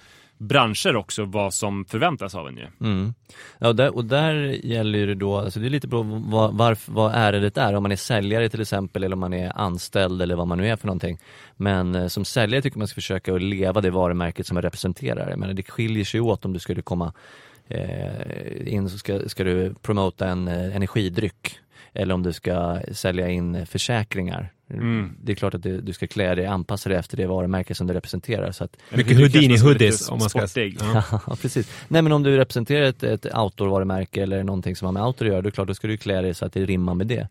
[0.42, 2.66] branscher också vad som förväntas av en ju.
[2.80, 3.14] Mm.
[3.58, 4.34] Ja, och, där, och där
[4.66, 7.82] gäller ju det då, alltså det är lite på vad, varf, vad ärendet är, om
[7.82, 10.76] man är säljare till exempel eller om man är anställd eller vad man nu är
[10.76, 11.18] för någonting.
[11.56, 15.36] Men eh, som säljare tycker man ska försöka att leva det varumärket som man representerar.
[15.36, 17.12] Men det skiljer sig åt om du skulle komma
[17.68, 21.58] eh, in så ska, ska du promota en eh, energidryck
[21.92, 24.52] eller om du ska sälja in försäkringar.
[24.72, 25.16] Mm.
[25.22, 27.86] Det är klart att du, du ska klä dig, anpassa dig efter det varumärke som
[27.86, 28.52] du representerar.
[28.52, 30.38] Så att, Mycket Houdini-hoodies om man ska...
[30.38, 30.78] sportig.
[30.80, 31.04] Ja.
[31.26, 31.70] Ja, precis.
[31.88, 35.32] Nej men om du representerar ett, ett outdoor-varumärke eller någonting som har med outdoor att
[35.32, 37.28] göra, då är klart, då ska du klä dig så att det rimmar med det.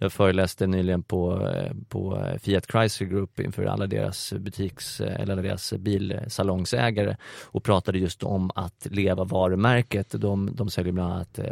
[0.00, 1.50] Jag föreläste nyligen på,
[1.88, 8.22] på Fiat Chrysler Group inför alla deras butiks eller alla deras bilsalongsägare och pratade just
[8.22, 10.20] om att leva varumärket.
[10.20, 11.46] De, de säljer bland annat eh,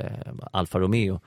[0.53, 1.20] Alfa Romeo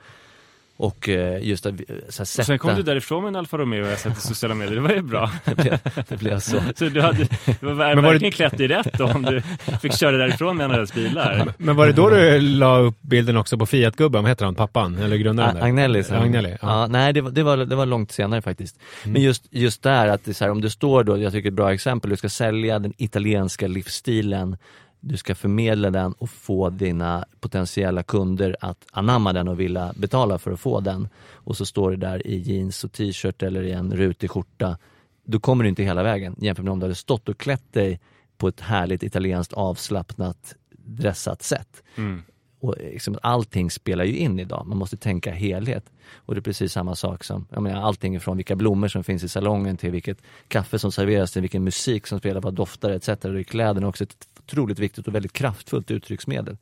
[0.80, 1.74] och eh, just att
[2.08, 2.44] så här, sätta...
[2.44, 4.80] Sen kom du därifrån med en Alfa Romeo och jag sett i sociala medier, det
[4.80, 5.30] var ju bra.
[5.44, 5.78] det, blev,
[6.08, 6.60] det blev så.
[6.76, 7.26] så du hade du
[7.60, 8.30] var Men var verkligen det...
[8.30, 9.42] klätt i rätt då om du
[9.82, 11.52] fick köra därifrån med en av deras bilar.
[11.58, 14.98] Men var det då du la upp bilden också på Fiat-gubben, vad heter han, pappan
[14.98, 15.56] eller grundaren?
[15.56, 16.04] A Agnelli.
[16.10, 16.56] Ja, Agnelli ja.
[16.60, 16.86] ja.
[16.86, 18.76] nej det var, det, var, det var långt senare faktiskt.
[19.02, 19.12] Mm.
[19.12, 21.48] Men just, just där att det är så här, om du står då, jag tycker
[21.48, 24.56] ett bra exempel, du ska sälja den italienska livsstilen
[25.00, 30.38] du ska förmedla den och få dina potentiella kunder att anamma den och vilja betala
[30.38, 31.08] för att få den.
[31.32, 34.78] Och så står det där i jeans och t-shirt eller i en rutig skjorta.
[35.24, 38.00] Då kommer du inte hela vägen jämfört med om du hade stått och klätt dig
[38.38, 41.82] på ett härligt italienskt avslappnat dressat sätt.
[41.96, 42.22] Mm.
[42.60, 45.84] Och liksom, allting spelar ju in idag, man måste tänka helhet.
[46.14, 49.24] Och det är precis samma sak som, jag menar, allting från vilka blommor som finns
[49.24, 53.08] i salongen till vilket kaffe som serveras till vilken musik som spelar, vad doftar etc.
[53.08, 56.56] Och kläderna också ett otroligt viktigt och väldigt kraftfullt uttrycksmedel.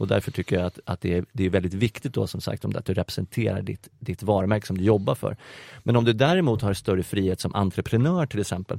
[0.00, 2.64] Och därför tycker jag att, att det, är, det är väldigt viktigt då som sagt
[2.64, 5.36] om det, att du representerar ditt, ditt varumärke som du jobbar för.
[5.82, 8.78] Men om du däremot har större frihet som entreprenör till exempel,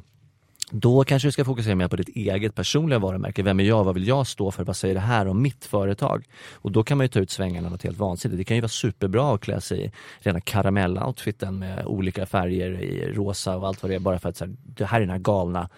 [0.72, 3.44] då kanske du ska fokusera mer på ditt eget personliga varumärke.
[3.44, 3.84] Vem är jag?
[3.84, 4.64] Vad vill jag stå för?
[4.64, 6.26] Vad säger det här om mitt företag?
[6.54, 8.38] Och då kan man ju ta ut svängarna något helt vansinnigt.
[8.38, 13.14] Det kan ju vara superbra att klä sig i rena karamelloutfiten med olika färger i
[13.14, 15.10] rosa och allt vad det är bara för att så här, det här är den
[15.10, 15.70] här galna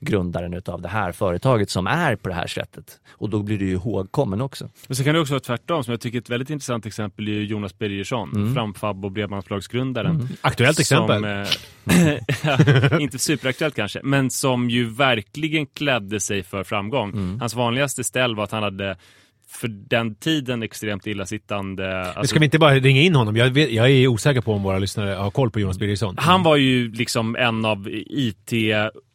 [0.00, 3.00] grundaren utav det här företaget som är på det här sättet.
[3.10, 4.68] Och då blir du ju ihågkommen också.
[4.86, 7.28] Men så kan det också vara tvärtom, som jag tycker är ett väldigt intressant exempel
[7.28, 8.54] är Jonas Birgersson, mm.
[8.54, 10.16] Framfab och Bredbandsbolagsgrundaren.
[10.16, 10.28] Mm.
[10.40, 11.24] Aktuellt exempel.
[11.24, 17.10] eh, inte superaktuellt kanske, men som ju verkligen klädde sig för framgång.
[17.10, 17.40] Mm.
[17.40, 18.96] Hans vanligaste ställ var att han hade
[19.50, 22.04] för den tiden extremt illasittande.
[22.04, 23.36] Alltså, ska vi inte bara ringa in honom?
[23.36, 26.14] Jag, vet, jag är osäker på om våra lyssnare har koll på Jonas Birgersson.
[26.18, 28.52] Han var ju liksom en av IT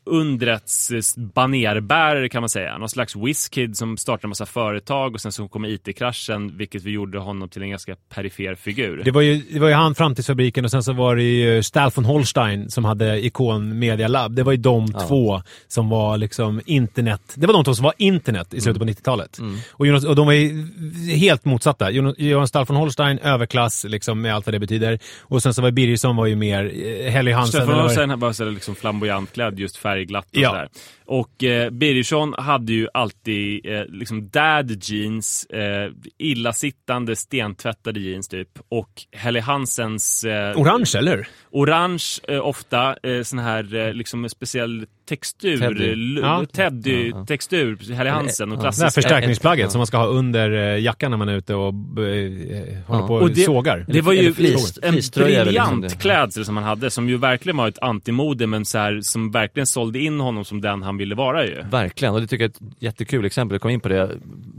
[0.06, 2.78] undrets banerbärare kan man säga.
[2.78, 6.92] Någon slags whiskid som startade en massa företag och sen så kom IT-kraschen vilket vi
[6.92, 9.02] gjorde honom till en ganska perifer figur.
[9.06, 11.92] Det var ju, det var ju han Framtidsfabriken och sen så var det ju Stahl
[11.96, 14.36] von Holstein som hade Ikon Media Lab.
[14.36, 15.00] Det var ju de ja.
[15.08, 17.22] två som var liksom internet.
[17.36, 18.94] Det var de två som var internet i slutet mm.
[18.94, 19.40] på 90-talet.
[19.40, 19.58] Mm.
[19.72, 20.68] Och, Jonas, och de var ju
[21.16, 21.92] helt motsatta.
[21.92, 25.00] Jonas Stahl von Holstein, överklass liksom med allt vad det betyder.
[25.22, 27.62] Och sen så var Birgersson var ju mer eh, Helly Hansen.
[27.62, 30.50] Stahl von Holstein var så liksom flamboyant klädd just färg färgglatt och ja.
[30.50, 30.70] sådär.
[31.06, 38.50] Och eh, Birgersson hade ju alltid eh, liksom dad jeans, eh, illasittande stentvättade jeans typ.
[38.70, 40.24] Och Helly Hansens...
[40.24, 41.28] Eh, orange eller?
[41.52, 42.98] Orange, eh, ofta.
[43.04, 45.58] Eh, sån här eh, liksom speciell textur.
[45.58, 46.20] Teddy.
[46.22, 46.46] Ja.
[46.54, 47.96] Teddy-texur, ja, ja.
[47.96, 48.80] Helly Hansen och klassisk.
[48.80, 51.68] Det här förstärkningsplagget som man ska ha under eh, jackan när man är ute och
[51.68, 53.86] eh, håller på och, det, sågar.
[53.88, 56.00] Det var ju flis, en briljant liksom.
[56.00, 59.68] klädsel som han hade som ju verkligen var ett antimode men så här, som verkligen
[59.68, 61.62] sålde in honom som den han ville vara ju.
[61.62, 63.54] Verkligen, och det tycker jag är ett jättekul exempel.
[63.54, 64.10] Jag kom in på det, jag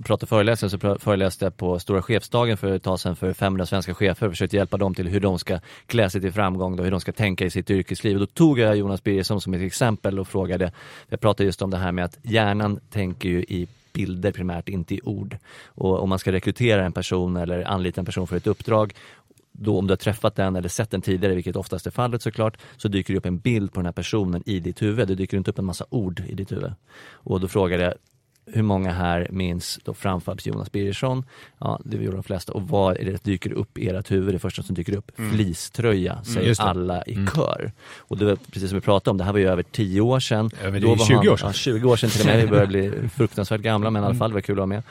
[0.04, 3.94] pratade föreläsare så föreläste jag på Stora chefsdagen för ett tag sedan för 500 svenska
[3.94, 6.90] chefer och försökte hjälpa dem till hur de ska klä sig till framgång, då, hur
[6.90, 8.16] de ska tänka i sitt yrkesliv.
[8.16, 10.72] Och då tog jag Jonas Birgersson som ett exempel och frågade,
[11.08, 14.94] jag pratade just om det här med att hjärnan tänker ju i bilder primärt, inte
[14.94, 15.38] i ord.
[15.64, 18.94] Och om man ska rekrytera en person eller anlita en person för ett uppdrag
[19.58, 22.58] då om du har träffat den eller sett den tidigare, vilket oftast är fallet såklart,
[22.76, 25.08] så dyker det upp en bild på den här personen i ditt huvud.
[25.08, 26.72] Det dyker inte upp en massa ord i ditt huvud.
[27.12, 27.94] Och då frågade jag,
[28.52, 31.24] hur många här minns då framförs Jonas Birgersson?
[31.58, 32.52] Ja, det gjorde de flesta.
[32.52, 34.34] Och vad är det som dyker upp i ert huvud?
[34.34, 35.18] Det första som dyker upp?
[35.18, 35.32] Mm.
[35.32, 37.26] Fleecetröja, mm, säger mm, alla i mm.
[37.26, 37.72] kör.
[37.98, 40.20] Och det var precis som vi pratade om, det här var ju över 10 år
[40.20, 40.50] sedan.
[40.62, 41.48] Över då 20 han, år sedan?
[41.48, 42.42] Ja, 20 år sedan till och med.
[42.42, 44.82] Vi börjar bli fruktansvärt gamla, men i alla fall, det var kul att vara med.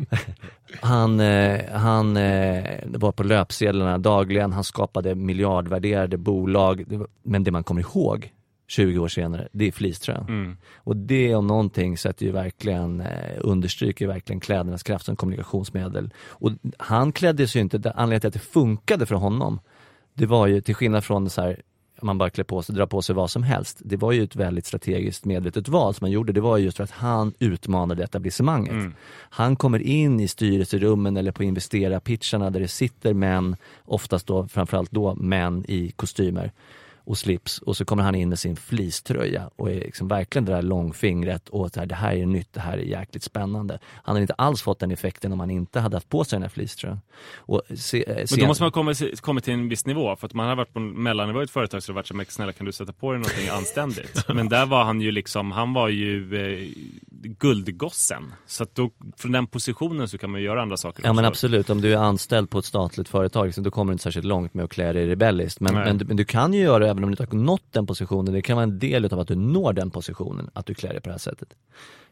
[0.80, 6.84] han eh, han eh, var på löpsedlarna dagligen, han skapade miljardvärderade bolag.
[7.22, 8.30] Men det man kommer ihåg
[8.70, 10.28] 20 år senare, det är fleecetröjan.
[10.28, 10.56] Mm.
[10.76, 16.10] Och det om någonting sätter ju verkligen, eh, understryker verkligen klädernas kraft som kommunikationsmedel.
[16.18, 19.60] Och han klädde sig ju inte, anledningen till att det funkade för honom,
[20.14, 21.62] det var ju till skillnad från så här,
[22.02, 23.78] man bara klär på sig, drar på sig vad som helst.
[23.84, 26.32] Det var ju ett väldigt strategiskt medvetet val som han gjorde.
[26.32, 28.72] Det var just för att han utmanade etablissemanget.
[28.72, 28.94] Mm.
[29.30, 34.90] Han kommer in i styrelserummen eller på investerarpitcharna där det sitter män, oftast då, framförallt
[34.90, 36.52] då män i kostymer
[37.04, 40.52] och slips och så kommer han in med sin fleecetröja och är liksom verkligen det
[40.52, 43.78] där långfingret och det här, det här är nytt, det här är jäkligt spännande.
[44.02, 46.42] Han hade inte alls fått den effekten om han inte hade haft på sig den
[46.42, 47.00] här fleecetröjan.
[47.48, 47.58] Eh,
[48.06, 50.72] Men då måste man komma kommit till en viss nivå för att man har varit
[50.72, 52.92] på mellannivå i ett företag så har det varit så mycket snälla kan du sätta
[52.92, 54.28] på dig någonting anständigt.
[54.34, 56.68] Men där var han ju liksom, han var ju eh,
[57.22, 58.32] guldgossen.
[58.46, 61.28] Så att då, från den positionen så kan man göra andra saker Ja men också.
[61.28, 64.26] absolut, om du är anställd på ett statligt företag liksom, då kommer du inte särskilt
[64.26, 65.60] långt med att klä dig rebelliskt.
[65.60, 67.64] Men, men, du- men du kan ju göra det även om du inte har nått
[67.72, 68.34] den positionen.
[68.34, 71.00] Det kan vara en del av att du når den positionen, att du klär dig
[71.00, 71.48] på det här sättet.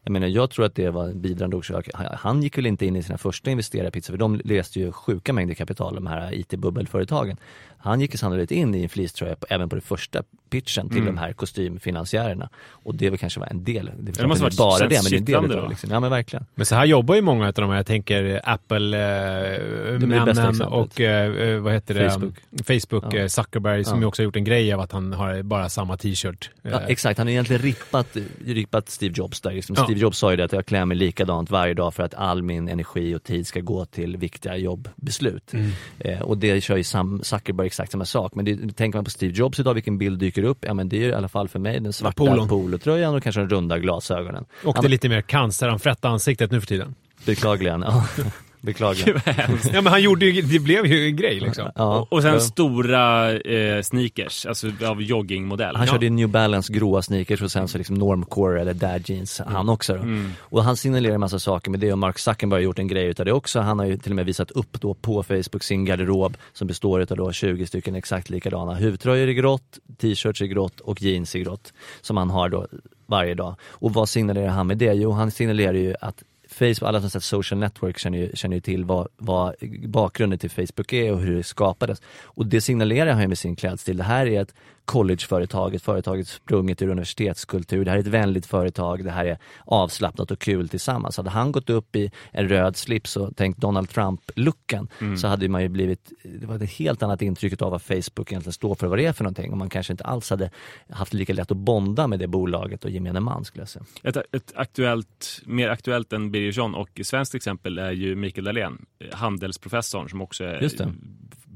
[0.08, 1.88] Jag menar, jag tror att det var en bidrande orsak.
[1.94, 5.54] Han- gick väl inte in i sina första investerarpizza, för de läste ju sjuka mängder
[5.54, 7.36] kapital, de här IT-bubbelföretagen.
[7.80, 11.14] Han gick ju sannolikt in i en fleecetröja även på det första pitchen till Mm.
[11.14, 12.48] de här kostymfinansiärerna.
[12.70, 13.90] Och det väl kanske var en del.
[13.98, 15.62] Det, det måste är varit bara det, men det är en del kittlande av då.
[15.62, 15.68] det.
[15.68, 15.90] Liksom.
[15.90, 16.46] Ja men verkligen.
[16.54, 20.68] Men så här jobbar ju många av de här, jag tänker Apple-männen exemplet.
[20.68, 22.10] och eh, eh, vad heter det?
[22.10, 22.34] Facebook.
[22.66, 23.18] Facebook, Ja.
[23.18, 24.00] eh, Zuckerberg som Ja.
[24.00, 26.50] ju också har gjort en grej av att han har bara samma t-shirt.
[26.62, 29.52] Ja, Eh, exakt, han har egentligen rippat, rippat Steve Jobs där.
[29.52, 29.74] Liksom.
[29.78, 29.86] Ja.
[29.98, 32.42] Steve Jobs sa ju det att jag klär mig likadant varje dag för att all
[32.42, 35.52] min energi och tid ska gå till viktiga jobbbeslut.
[35.52, 35.70] Mm.
[35.98, 38.34] Eh, och det kör ju Sam Zuckerberg exakt samma sak.
[38.34, 40.64] Men det, tänker man på Steve Jobs idag, vilken bild dyker upp?
[40.66, 42.48] Ja men det är ju i alla fall för mig den svarta polon.
[42.48, 44.44] polotröjan och kanske de runda glasögonen.
[44.64, 46.94] och det lite mer canceranfrätta ansiktet nu för tiden.
[47.26, 48.04] Beklagligen, ja.
[48.60, 49.20] Beklagligen.
[49.72, 51.70] Ja men han gjorde ju, det blev ju en grej liksom.
[51.74, 52.06] Ja.
[52.10, 52.40] Och sen Ja.
[52.40, 55.76] stora eh, sneakers, alltså av joggingmodell.
[55.76, 55.92] Han Ja.
[55.92, 59.68] körde ju New Balance gråa sneakers och sen så liksom normcore eller dad jeans, han
[59.68, 60.00] också då.
[60.02, 60.32] Mm.
[60.40, 63.06] Och han signalerar en massa saker med det och Mark Zuckerberg har gjort en grej
[63.06, 63.60] utav det också.
[63.60, 67.00] Han har ju till och med visat upp då på Facebook sin garderob som består
[67.02, 71.40] utav då 20 stycken exakt likadana huvtröjor i grått, t-shirts i grått och jeans i
[71.40, 72.66] grått som han har då
[73.06, 73.54] varje dag.
[73.70, 74.92] Och vad signalerar han med det?
[74.92, 76.22] Jo, han signalerar ju att
[76.58, 79.54] Facebook, alla som sett social network känner ju, känner ju till vad, vad
[79.88, 82.02] bakgrunden till Facebook är och hur det skapades.
[82.22, 83.96] Och det signalerar han ju med sin klädstil.
[83.96, 84.54] Det här är ett
[84.88, 87.84] collegeföretag, ett företag sprunget ur universitetskultur.
[87.84, 91.16] Det här är ett vänligt företag, det här är avslappnat och kul tillsammans.
[91.16, 95.62] Hade han gått upp i en röd slips och tänkt Donald Trump-looken så hade man
[95.62, 98.98] ju blivit, det var ett helt annat intryck av vad Facebook egentligen står för, vad
[98.98, 99.52] det är för någonting.
[99.52, 100.50] Och man kanske inte alls hade
[100.90, 103.84] haft lika lätt att bonda med det bolaget och gemene man skulle jag säga.
[104.02, 108.86] Ett, ett aktuellt, mer aktuellt än Birger John och svenskt exempel är ju Mikael Dahlén,
[109.12, 110.60] handelsprofessorn som också är.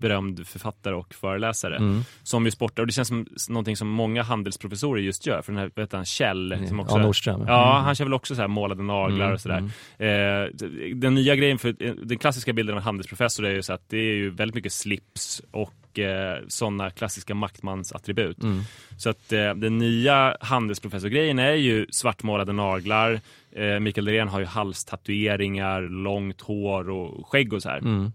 [0.03, 1.77] Berömd författare och föreläsare.
[1.77, 2.05] Mm.
[2.23, 5.43] Som ju sportar, och det känns som någonting som många handelsprofessorer just gör.
[5.43, 6.69] För den här, heter han, Kjell?
[6.69, 7.45] Som också, Ja, Nordström.
[7.47, 9.71] Ja, han kör väl också så här målade naglar Mm, och sådär.
[9.99, 10.49] Eh,
[10.95, 13.89] den nya grejen, för eh, den klassiska bilden av en handelsprofessor är ju så att
[13.89, 18.43] det är ju väldigt mycket slips och eh, sådana klassiska maktmansattribut.
[18.43, 18.61] Mm.
[18.97, 23.21] Så att eh, den nya handelsprofessorgrejen är ju svartmålade naglar.
[23.53, 27.79] Eh, Mikael Dahlén har ju halstatueringar, långt hår och skägg och så här.
[27.79, 28.13] Mm.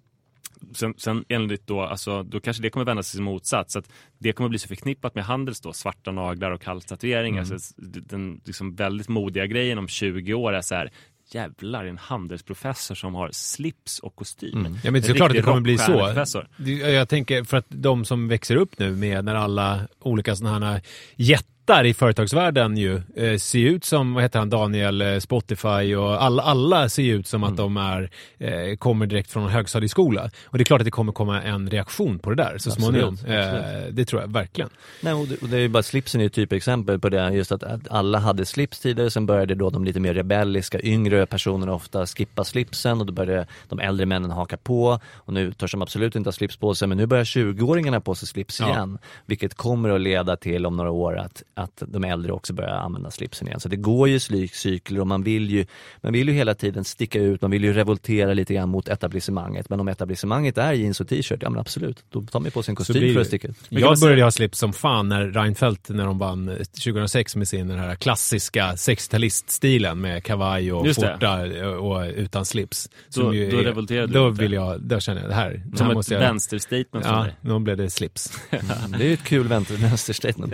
[0.74, 3.74] Sen, sen enligt då, alltså, då kanske det kommer vända sig till motsats.
[3.74, 7.43] Så att det kommer bli så förknippat med handels då, svarta naglar och halstatueringar.
[7.43, 7.60] Mm.
[7.60, 10.91] Så den liksom väldigt modiga grejen om 20 år är så här,
[11.32, 14.60] jävlar en handelsprofessor som har slips och kostym.
[14.60, 14.78] Mm.
[14.84, 16.43] Ja men det är klart att det kommer bli så.
[16.66, 20.82] Jag tänker för att de som växer upp nu med när alla olika sådana här
[21.68, 26.24] jättar i företagsvärlden ju eh, ser ut som, vad heter han, Daniel, eh, Spotify och
[26.24, 30.30] alla, alla ser ut som att de är, eh, kommer direkt från en högstadieskola.
[30.45, 33.18] Och det är klart att det kommer komma en reaktion på det där så småningom.
[33.28, 34.70] Eh, det tror jag verkligen.
[35.01, 37.51] Nej, och det, och det är ju bara slipsen är ju typexempel på det, just
[37.51, 41.74] att, att alla hade slips tidigare, sen började då de lite mer rebelliska, yngre personerna
[41.74, 45.82] ofta skippa slipsen och då började de äldre männen haka på och nu törs de
[45.82, 48.70] absolut inte ha slips på sig, men nu börjar 20-åringarna på sig slips Ja.
[48.70, 52.70] igen, vilket kommer att leda till om några år att, att de äldre också börjar
[52.70, 53.60] använda slipsen igen.
[53.60, 55.66] Så det går ju cykler och man vill ju,
[56.01, 59.70] man vill ju hela tiden sticka ut, man vill ju revoltera lite grann mot etablissemanget,
[59.70, 62.72] men om etablissemanget är jeans och t-shirt, ja men absolut, då tar man på sig
[62.72, 63.58] en kostym blir för att sticka ut.
[63.70, 67.68] Jag började ha slips som fan när Reinfeldt, när de vann eh, 2006 med sin
[67.68, 72.89] den här klassiska 60-taliststilen med kavaj och skjorta och, och utan slips.
[73.08, 75.62] Då- Som ju då är- revolterade du Då vill jag, då känner jag det här.
[75.66, 77.34] det Som här ett måste jag- vänsterstatement Ja, dig.
[77.41, 78.39] då blev det slips.
[78.97, 80.53] Det är ju ett kul vänster- vänsterstatement.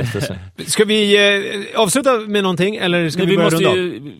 [0.68, 4.13] Ska vi eh, avsluta med någonting eller ska Men vi, vi börja måste runda ju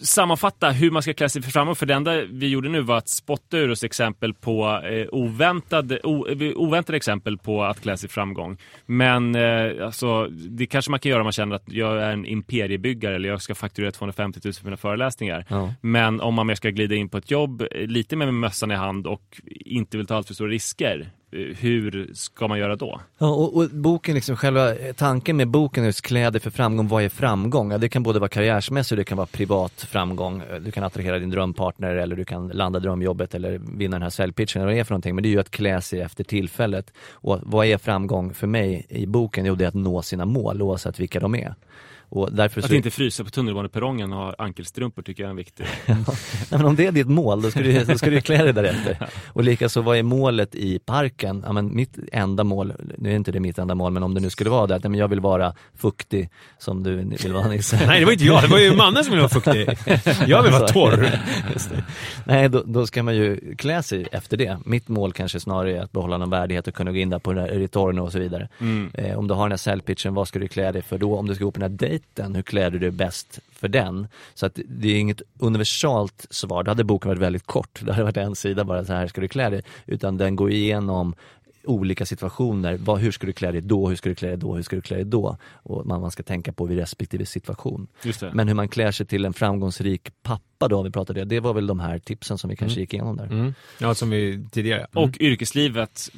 [0.00, 1.78] sammanfatta hur man ska klä sig för framåt.
[1.78, 6.00] För det enda vi gjorde nu var att spotta ur oss exempel på eh, oväntade,
[6.02, 8.58] o, oväntade exempel på att klä sig i framgång.
[8.86, 12.26] Men eh, alltså, det kanske man kan göra om man känner att jag är en
[12.26, 15.44] imperiebyggare eller jag ska fakturera 250 000 för mina föreläsningar.
[15.48, 15.74] Ja.
[15.80, 18.74] Men om man mer ska glida in på ett jobb, eh, lite med mössan i
[18.74, 21.10] hand och inte vill ta allt för stora risker,
[21.58, 23.00] hur ska man göra då?
[23.18, 26.88] Ja, och, och boken, liksom, själva tanken med boken är just kläder för framgång.
[26.88, 27.70] Vad är framgång?
[27.70, 30.42] Ja, det kan både vara karriärsmässigt och det kan vara privat framgång.
[30.60, 34.62] Du kan attrahera din drömpartner eller du kan landa drömjobbet eller vinna den här säljpitchen
[34.62, 35.14] eller vad det är för någonting.
[35.14, 36.92] Men det är ju att klä sig efter tillfället.
[37.10, 39.46] Och vad är framgång för mig i boken?
[39.46, 41.54] Jo, det är att nå sina mål oavsett vilka de är.
[42.08, 42.74] Och därför Att så...
[42.74, 45.66] inte frysa på tunnelbaneperrongen och ha ankelstrumpor tycker jag är en viktig.
[45.86, 45.96] Nej,
[46.50, 49.08] men om det är ditt mål, då ska du, då ska du klä dig därefter.
[49.32, 51.42] Och likaså, vad är målet i parken?
[51.46, 54.20] Ja, men mitt enda mål, nu är inte det mitt enda mål, men om det
[54.20, 57.48] nu skulle vara det, att nej, men jag vill vara fuktig som du vill vara
[57.48, 57.86] Nisse.
[57.86, 58.42] Nej, det var inte jag.
[58.42, 59.68] Det var ju mannen som ville vara fuktig.
[60.26, 61.20] Jag vill vara torr.
[62.24, 64.58] Nej, då, då ska man ju klä sig efter det.
[64.64, 67.32] Mitt mål kanske snarare är att behålla någon värdighet och kunna gå in där på
[67.32, 68.48] den där Ritorno och så vidare.
[68.60, 68.90] Mm.
[68.94, 71.16] Eh, om du har den här säljpitchen, vad ska du klä dig för då?
[71.16, 74.08] Om du ska gå på den här dejten, hur klär du dig bäst för den?
[74.34, 76.62] Så att det är inget universalt svar.
[76.62, 77.80] Då hade boken varit väldigt kort.
[77.82, 79.62] Det hade varit en sida bara, så här ska du klä dig.
[79.86, 81.14] Utan den går igenom
[81.66, 82.76] olika situationer.
[82.76, 83.88] Vad, hur ska du klä dig då?
[83.88, 84.54] Hur ska du klä dig då?
[84.54, 85.36] Hur ska du klä dig då?
[85.52, 87.86] Och man, man ska tänka på vid respektive situation.
[88.34, 91.40] Men hur man klär sig till en framgångsrik pappa då, om vi pratade det, det
[91.40, 93.24] var väl de här tipsen som vi kanske gick igenom där.
[93.26, 93.54] Mm.
[93.78, 94.86] Ja, som vi tidigare.
[94.92, 95.04] Mm.
[95.10, 96.10] Och yrkeslivet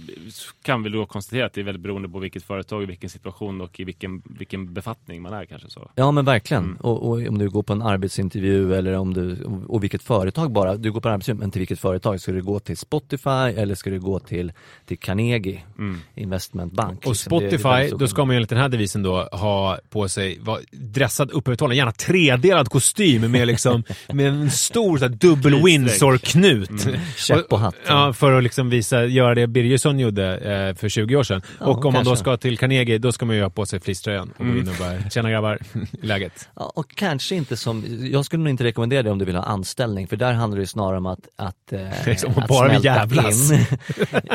[0.62, 3.80] kan vi då konstatera att det är väldigt beroende på vilket företag, vilken situation och
[3.80, 5.90] i vilken, vilken befattning man är kanske så.
[5.94, 6.64] Ja men verkligen.
[6.64, 6.76] Mm.
[6.76, 10.76] Och, och om du går på en arbetsintervju eller om du, och vilket företag bara,
[10.76, 12.20] du går på en arbetsintervju, men till vilket företag?
[12.20, 14.52] Ska du gå till Spotify eller ska du gå till,
[14.86, 16.00] till Carnegie Mm.
[16.14, 16.98] Investment Bank?
[17.06, 19.02] Och Liksom, det- det Spotify, väldigt stor då ska man ju enligt den här devisen
[19.02, 23.82] då ha på sig, vara dressad uppövertalad, gärna tredelad kostym med liksom,
[24.12, 25.54] med en stor så här, dubbel.
[25.64, 26.70] Windsor-knut.
[26.86, 27.00] Mm.
[27.16, 27.80] Käpp på hatten.
[27.86, 31.42] Ja, för att liksom visa, göra det Birgersson gjorde eh, för 20 år sedan.
[31.60, 32.22] Ja, och om man då kanske.
[32.24, 34.54] ska till Carnegie, då ska man ju ha på sig fleecetröjan och Mm.
[34.54, 35.58] gå in och bara, tjena grabbar,
[36.02, 36.48] läget?
[36.56, 39.42] Ja, och kanske inte som, jag skulle nog inte rekommendera det om du vill ha
[39.42, 43.50] anställning, för där handlar det snarare om att, att, eh, som att bara smälta jävlas.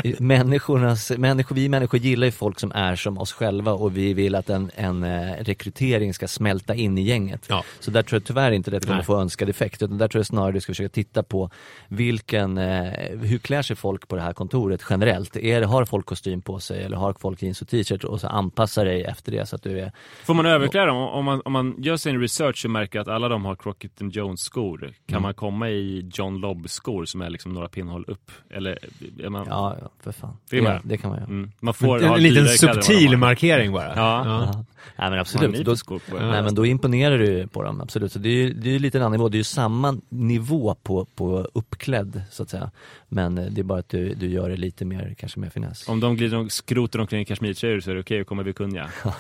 [0.04, 0.16] in.
[0.20, 4.36] Människornas, människor, vi människor gillar ju folk som är som oss själva och vi vill
[4.36, 7.46] att en, en eh, rekrytering ska smälta in i gänget.
[7.50, 7.64] Ja.
[7.80, 10.26] Så där tror jag tyvärr inte det kommer få önskad effekt, utan där tror jag
[10.26, 11.50] snarare du ska försöka titta på
[11.88, 15.36] vilken, eh, hur klär sig folk på det här kontoret generellt?
[15.36, 18.84] Är har folk kostym på sig eller har folk jeans och t-shirt och så anpassa
[18.84, 19.92] dig efter det så att du är
[20.24, 20.98] Får man överklä dem?
[20.98, 24.42] Om man, om man gör sin research och märker att alla de har Crockett Jones
[24.42, 25.22] skor, kan Mm.
[25.24, 28.32] man komma i John Lobb skor som är liksom några pinnhål upp?
[28.50, 28.80] Eller
[29.24, 29.46] är man...
[29.50, 30.38] Ja, ja för fan.
[30.50, 31.30] Det är det, det kan man göra.
[31.30, 31.52] Mm.
[31.60, 33.96] Man får En, ha en liten subtil markering bara.
[33.96, 34.24] Ja.
[34.26, 34.66] Ja.
[34.98, 38.12] Nej men absolut, då, nej, men då imponerar du på dem, absolut.
[38.12, 39.73] Så det är ju det är ju lite en annan nivå, det är ju samma
[40.10, 42.72] nivå på, på uppklädd så att säga.
[43.08, 45.88] Men eh, det är bara att du, du gör det lite mer, kanske med finess.
[45.90, 48.56] Om de glider och skrotar omkring i kashmirtröjor så är det okej att komma vid
[48.56, 48.90] kunniga.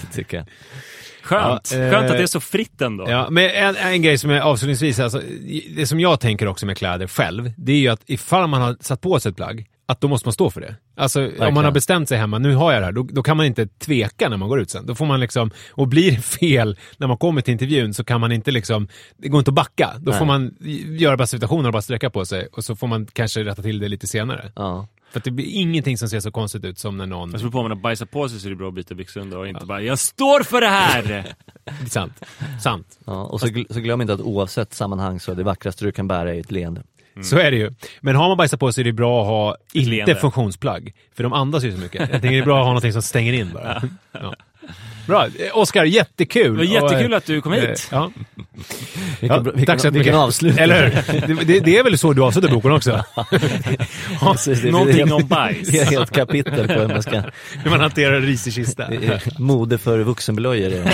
[0.00, 0.46] det tycker jag.
[1.22, 1.70] Skönt!
[1.72, 3.10] Ja, eh, Skönt att det är så fritt ändå.
[3.10, 5.22] Ja, men en, en grej som är avslutningsvis, alltså,
[5.76, 8.76] det som jag tänker också med kläder själv, det är ju att ifall man har
[8.80, 10.74] satt på sig ett plagg, att då måste man stå för det.
[10.96, 13.36] Alltså om man har bestämt sig hemma, nu har jag det här, då, då kan
[13.36, 14.86] man inte tveka när man går ut sen.
[14.86, 18.20] Då får man liksom, och blir det fel när man kommer till intervjun så kan
[18.20, 19.90] man inte liksom, det går inte att backa.
[19.98, 20.18] Då Nej.
[20.18, 20.54] får man
[20.98, 23.78] göra bästa situationen och bara sträcka på sig och så får man kanske rätta till
[23.78, 24.52] det lite senare.
[24.56, 24.88] Ja.
[25.10, 27.30] För att det blir ingenting som ser så konstigt ut som när någon...
[27.30, 28.94] Jag tror på om man har bajsat på sig så är det bra att byta
[28.94, 31.02] byxor under och inte bara ”Jag står för det här!”
[31.64, 32.12] Det är sant.
[32.62, 32.98] Sant.
[33.04, 35.92] Ja, och så, gl- så glöm inte att oavsett sammanhang så är det vackraste du
[35.92, 36.82] kan bära är ett leende.
[37.22, 37.70] Så är det ju.
[38.00, 40.14] Men har man bajsat på sig är det bra att ha inte leende.
[40.16, 40.92] funktionsplagg.
[41.16, 42.00] För de andas ju så mycket.
[42.00, 43.82] Jag tänker det är bra att ha någonting som stänger in bara.
[44.12, 44.34] Ja.
[45.06, 45.26] Bra.
[45.52, 46.52] Oskar, jättekul!
[46.52, 47.88] Det var jättekul Och, att du kom eh, hit.
[47.92, 48.10] Ja.
[49.20, 50.14] Vilken, Ja, vilken, tack så vilken mycket.
[50.14, 50.62] avslutning.
[50.64, 51.34] Eller hur?
[51.34, 53.04] Det, det, det är väl så du avslutar boken också?
[54.20, 55.68] Precis, det Någonting helt- om bajs.
[55.68, 57.22] Det är ett helt kapitel på hur man ska,
[57.64, 58.88] Hur man hanterar ris i kista.
[59.38, 60.84] mode för vuxenblöjor.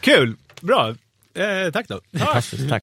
[0.00, 0.34] Kul!
[0.60, 0.94] Bra.
[1.34, 2.00] Eh, tack då.
[2.18, 2.82] Fantastiskt, tack.